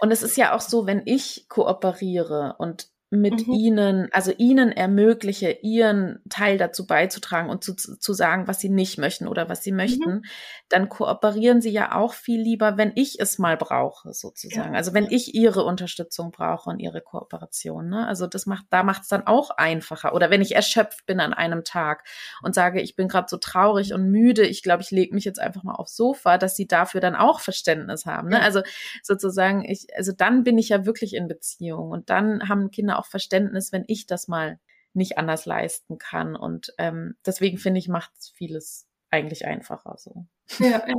[0.00, 3.54] Und, und es ist ja auch so, wenn ich kooperiere und mit mhm.
[3.54, 8.98] ihnen, also ihnen ermögliche, ihren Teil dazu beizutragen und zu, zu sagen, was sie nicht
[8.98, 10.24] möchten oder was sie möchten, mhm.
[10.68, 14.74] dann kooperieren sie ja auch viel lieber, wenn ich es mal brauche, sozusagen.
[14.74, 14.78] Ja.
[14.78, 17.88] Also wenn ich ihre Unterstützung brauche und ihre Kooperation.
[17.88, 18.06] Ne?
[18.06, 20.12] Also das macht, da macht es dann auch einfacher.
[20.12, 22.04] Oder wenn ich erschöpft bin an einem Tag
[22.42, 25.40] und sage, ich bin gerade so traurig und müde, ich glaube, ich lege mich jetzt
[25.40, 28.28] einfach mal aufs Sofa, dass sie dafür dann auch Verständnis haben.
[28.28, 28.36] Ne?
[28.36, 28.42] Ja.
[28.42, 28.60] Also
[29.02, 33.06] sozusagen, ich, also dann bin ich ja wirklich in Beziehung und dann haben Kinder auch
[33.06, 34.58] Verständnis, wenn ich das mal
[34.92, 36.36] nicht anders leisten kann.
[36.36, 40.26] Und ähm, deswegen finde ich, macht vieles eigentlich einfacher so.
[40.58, 40.94] Ja, ja.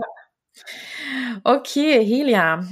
[1.44, 2.68] Okay, Helia,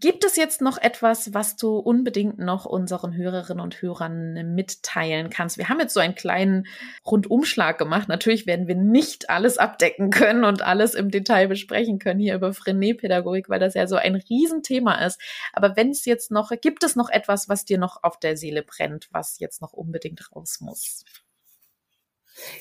[0.00, 5.58] Gibt es jetzt noch etwas, was du unbedingt noch unseren Hörerinnen und Hörern mitteilen kannst?
[5.58, 6.66] Wir haben jetzt so einen kleinen
[7.04, 8.08] Rundumschlag gemacht.
[8.08, 12.52] Natürlich werden wir nicht alles abdecken können und alles im Detail besprechen können hier über
[12.52, 15.20] Frenet-Pädagogik, weil das ja so ein Riesenthema ist.
[15.52, 18.62] Aber wenn es jetzt noch, gibt es noch etwas, was dir noch auf der Seele
[18.62, 21.04] brennt, was jetzt noch unbedingt raus muss?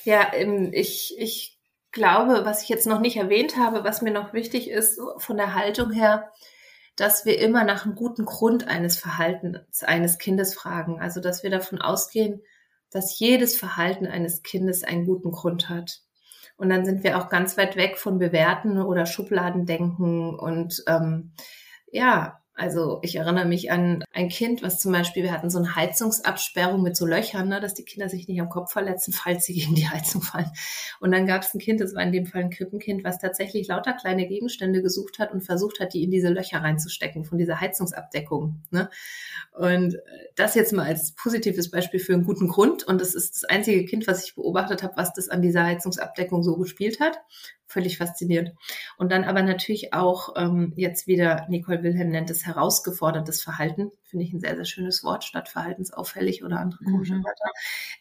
[0.05, 1.59] Ja, ähm, ich, ich
[1.91, 5.53] glaube, was ich jetzt noch nicht erwähnt habe, was mir noch wichtig ist von der
[5.53, 6.31] Haltung her,
[6.97, 10.99] dass wir immer nach einem guten Grund eines Verhaltens eines Kindes fragen.
[10.99, 12.41] Also, dass wir davon ausgehen,
[12.91, 16.01] dass jedes Verhalten eines Kindes einen guten Grund hat.
[16.57, 21.33] Und dann sind wir auch ganz weit weg von Bewerten oder Schubladendenken und ähm,
[21.91, 25.75] ja, also ich erinnere mich an ein Kind, was zum Beispiel, wir hatten so eine
[25.75, 29.53] Heizungsabsperrung mit so Löchern, ne, dass die Kinder sich nicht am Kopf verletzen, falls sie
[29.53, 30.49] gegen die Heizung fallen.
[30.99, 33.67] Und dann gab es ein Kind, das war in dem Fall ein Krippenkind, was tatsächlich
[33.67, 37.61] lauter kleine Gegenstände gesucht hat und versucht hat, die in diese Löcher reinzustecken von dieser
[37.61, 38.63] Heizungsabdeckung.
[38.71, 38.89] Ne?
[39.51, 39.97] Und
[40.35, 42.83] das jetzt mal als positives Beispiel für einen guten Grund.
[42.83, 46.41] Und das ist das einzige Kind, was ich beobachtet habe, was das an dieser Heizungsabdeckung
[46.41, 47.19] so gespielt hat
[47.67, 48.53] völlig faszinierend.
[48.97, 54.25] Und dann aber natürlich auch ähm, jetzt wieder, Nicole Wilhelm nennt es herausgefordertes Verhalten, finde
[54.25, 57.25] ich ein sehr, sehr schönes Wort, statt verhaltensauffällig oder andere komische mhm.
[57.25, 57.51] Wörter.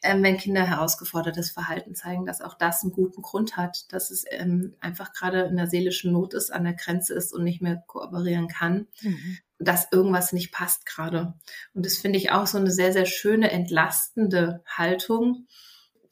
[0.02, 4.24] Ähm, wenn Kinder herausgefordertes Verhalten zeigen, dass auch das einen guten Grund hat, dass es
[4.30, 7.82] ähm, einfach gerade in der seelischen Not ist, an der Grenze ist und nicht mehr
[7.86, 8.86] kooperieren kann.
[9.02, 11.32] Mhm dass irgendwas nicht passt gerade.
[11.72, 15.46] Und das finde ich auch so eine sehr, sehr schöne, entlastende Haltung,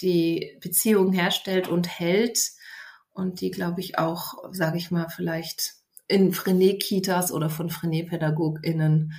[0.00, 2.52] die Beziehungen herstellt und hält,
[3.14, 5.74] und die, glaube ich, auch, sage ich mal, vielleicht
[6.06, 9.14] in Frenet-Kitas oder von Frenet-PädagogInnen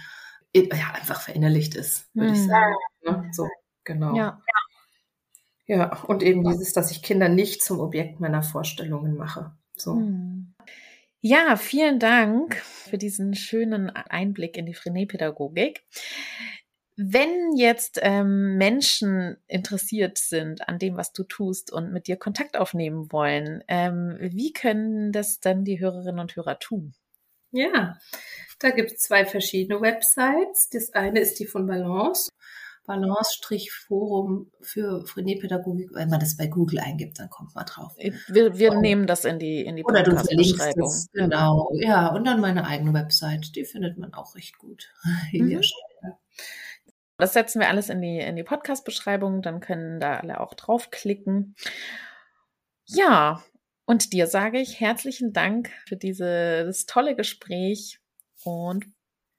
[0.53, 2.35] ja, einfach verinnerlicht ist, würde mhm.
[2.35, 2.75] ich sagen.
[3.03, 3.29] Ne?
[3.33, 3.49] So,
[3.83, 4.15] genau.
[4.15, 4.41] Ja.
[5.65, 9.55] ja, und eben dieses, dass ich Kinder nicht zum Objekt meiner Vorstellungen mache.
[9.75, 9.95] So.
[9.95, 10.53] Mhm.
[11.21, 15.83] Ja, vielen Dank für diesen schönen Einblick in die Frenet-Pädagogik.
[16.97, 22.55] Wenn jetzt ähm, Menschen interessiert sind an dem, was du tust und mit dir Kontakt
[22.55, 26.93] aufnehmen wollen, ähm, wie können das dann die Hörerinnen und Hörer tun?
[27.51, 27.97] Ja,
[28.59, 30.69] da gibt es zwei verschiedene Websites.
[30.69, 32.29] Das eine ist die von Balance.
[32.85, 35.89] Balance-Forum für Frenet-Pädagogik.
[35.93, 37.95] Wenn man das bei Google eingibt, dann kommt man drauf.
[37.97, 38.79] Wir, wir oh.
[38.81, 41.71] nehmen das in die, in die Oder du verlinkst es, genau.
[41.73, 43.55] Ja, und dann meine eigene Website.
[43.55, 44.91] Die findet man auch recht gut.
[45.31, 45.61] Mhm.
[47.17, 51.55] Das setzen wir alles in die, in die Podcast-Beschreibung, dann können da alle auch draufklicken.
[52.85, 53.43] Ja,
[53.85, 57.99] und dir sage ich herzlichen Dank für dieses tolle Gespräch
[58.43, 58.85] und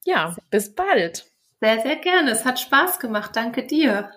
[0.05, 1.29] ja, bis bald.
[1.59, 2.31] Sehr, sehr gerne.
[2.31, 3.35] Es hat Spaß gemacht.
[3.35, 4.11] Danke dir.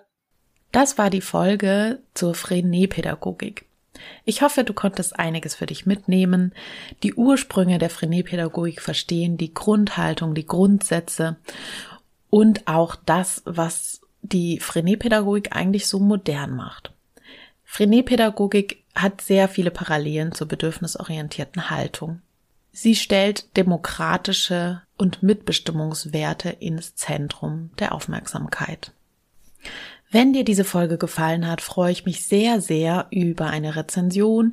[0.71, 3.65] Das war die Folge zur Frenet-Pädagogik.
[4.23, 6.53] Ich hoffe, du konntest einiges für dich mitnehmen,
[7.03, 11.37] die Ursprünge der Frenet-Pädagogik verstehen, die Grundhaltung, die Grundsätze
[12.31, 16.91] und auch das, was die Frenet-Pädagogik eigentlich so modern macht.
[17.65, 22.21] Frenet-Pädagogik hat sehr viele Parallelen zur bedürfnisorientierten Haltung.
[22.71, 28.93] Sie stellt demokratische und Mitbestimmungswerte ins Zentrum der Aufmerksamkeit.
[30.09, 34.51] Wenn dir diese Folge gefallen hat, freue ich mich sehr, sehr über eine Rezension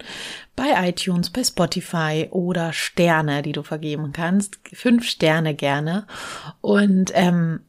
[0.55, 4.61] bei iTunes, bei Spotify oder Sterne, die du vergeben kannst.
[4.73, 6.07] Fünf Sterne gerne.
[6.61, 7.61] Und ähm,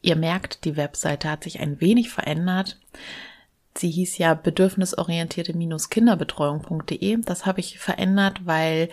[0.01, 2.80] Ihr merkt, die Webseite hat sich ein wenig verändert.
[3.80, 7.19] Sie hieß ja bedürfnisorientierte-kinderbetreuung.de.
[7.23, 8.89] Das habe ich verändert, weil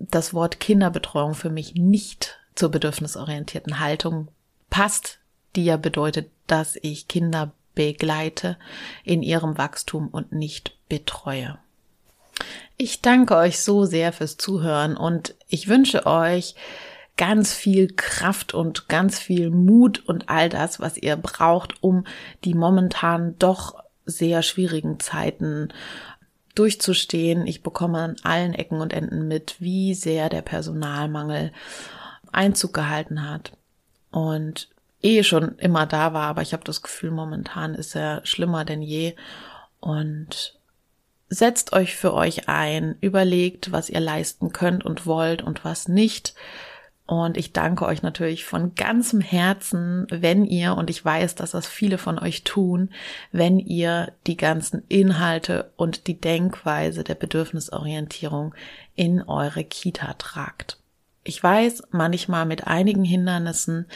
[0.00, 4.26] das Wort Kinderbetreuung für mich nicht zur bedürfnisorientierten Haltung
[4.70, 5.20] passt,
[5.54, 8.56] die ja bedeutet, dass ich Kinder begleite
[9.04, 11.58] in ihrem Wachstum und nicht betreue.
[12.76, 16.56] Ich danke euch so sehr fürs Zuhören und ich wünsche euch
[17.16, 22.04] ganz viel Kraft und ganz viel Mut und all das, was ihr braucht, um
[22.44, 25.68] die momentan doch sehr schwierigen Zeiten
[26.54, 27.46] durchzustehen.
[27.46, 31.52] Ich bekomme an allen Ecken und Enden mit, wie sehr der Personalmangel
[32.30, 33.52] Einzug gehalten hat.
[34.10, 34.68] Und
[35.02, 38.82] eh schon immer da war, aber ich habe das Gefühl, momentan ist er schlimmer denn
[38.82, 39.14] je.
[39.80, 40.58] Und
[41.28, 46.34] setzt euch für euch ein, überlegt, was ihr leisten könnt und wollt und was nicht.
[47.04, 51.66] Und ich danke euch natürlich von ganzem Herzen, wenn ihr, und ich weiß, dass das
[51.66, 52.90] viele von euch tun,
[53.32, 58.54] wenn ihr die ganzen Inhalte und die Denkweise der Bedürfnisorientierung
[58.94, 60.78] in eure Kita tragt.
[61.24, 63.86] Ich weiß, manchmal mit einigen Hindernissen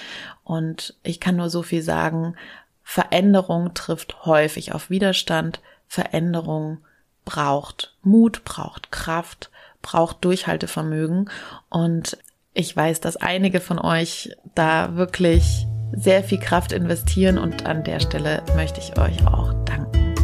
[0.45, 2.37] und ich kann nur so viel sagen,
[2.83, 6.79] Veränderung trifft häufig auf Widerstand, Veränderung
[7.25, 9.51] braucht Mut, braucht Kraft,
[9.83, 11.31] braucht Durchhaltevermögen
[11.69, 12.19] und
[12.57, 18.01] ich weiß, dass einige von euch da wirklich sehr viel Kraft investieren und an der
[18.01, 20.15] Stelle möchte ich euch auch danken.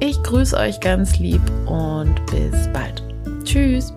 [0.00, 3.02] Ich grüße euch ganz lieb und bis bald.
[3.44, 3.92] Tschüss.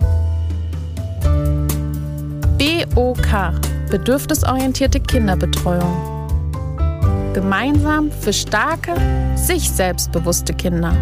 [2.60, 3.54] BOK
[3.90, 6.12] Bedürfnisorientierte Kinderbetreuung.
[7.34, 8.94] Gemeinsam für starke,
[9.36, 10.96] sich selbstbewusste Kinder.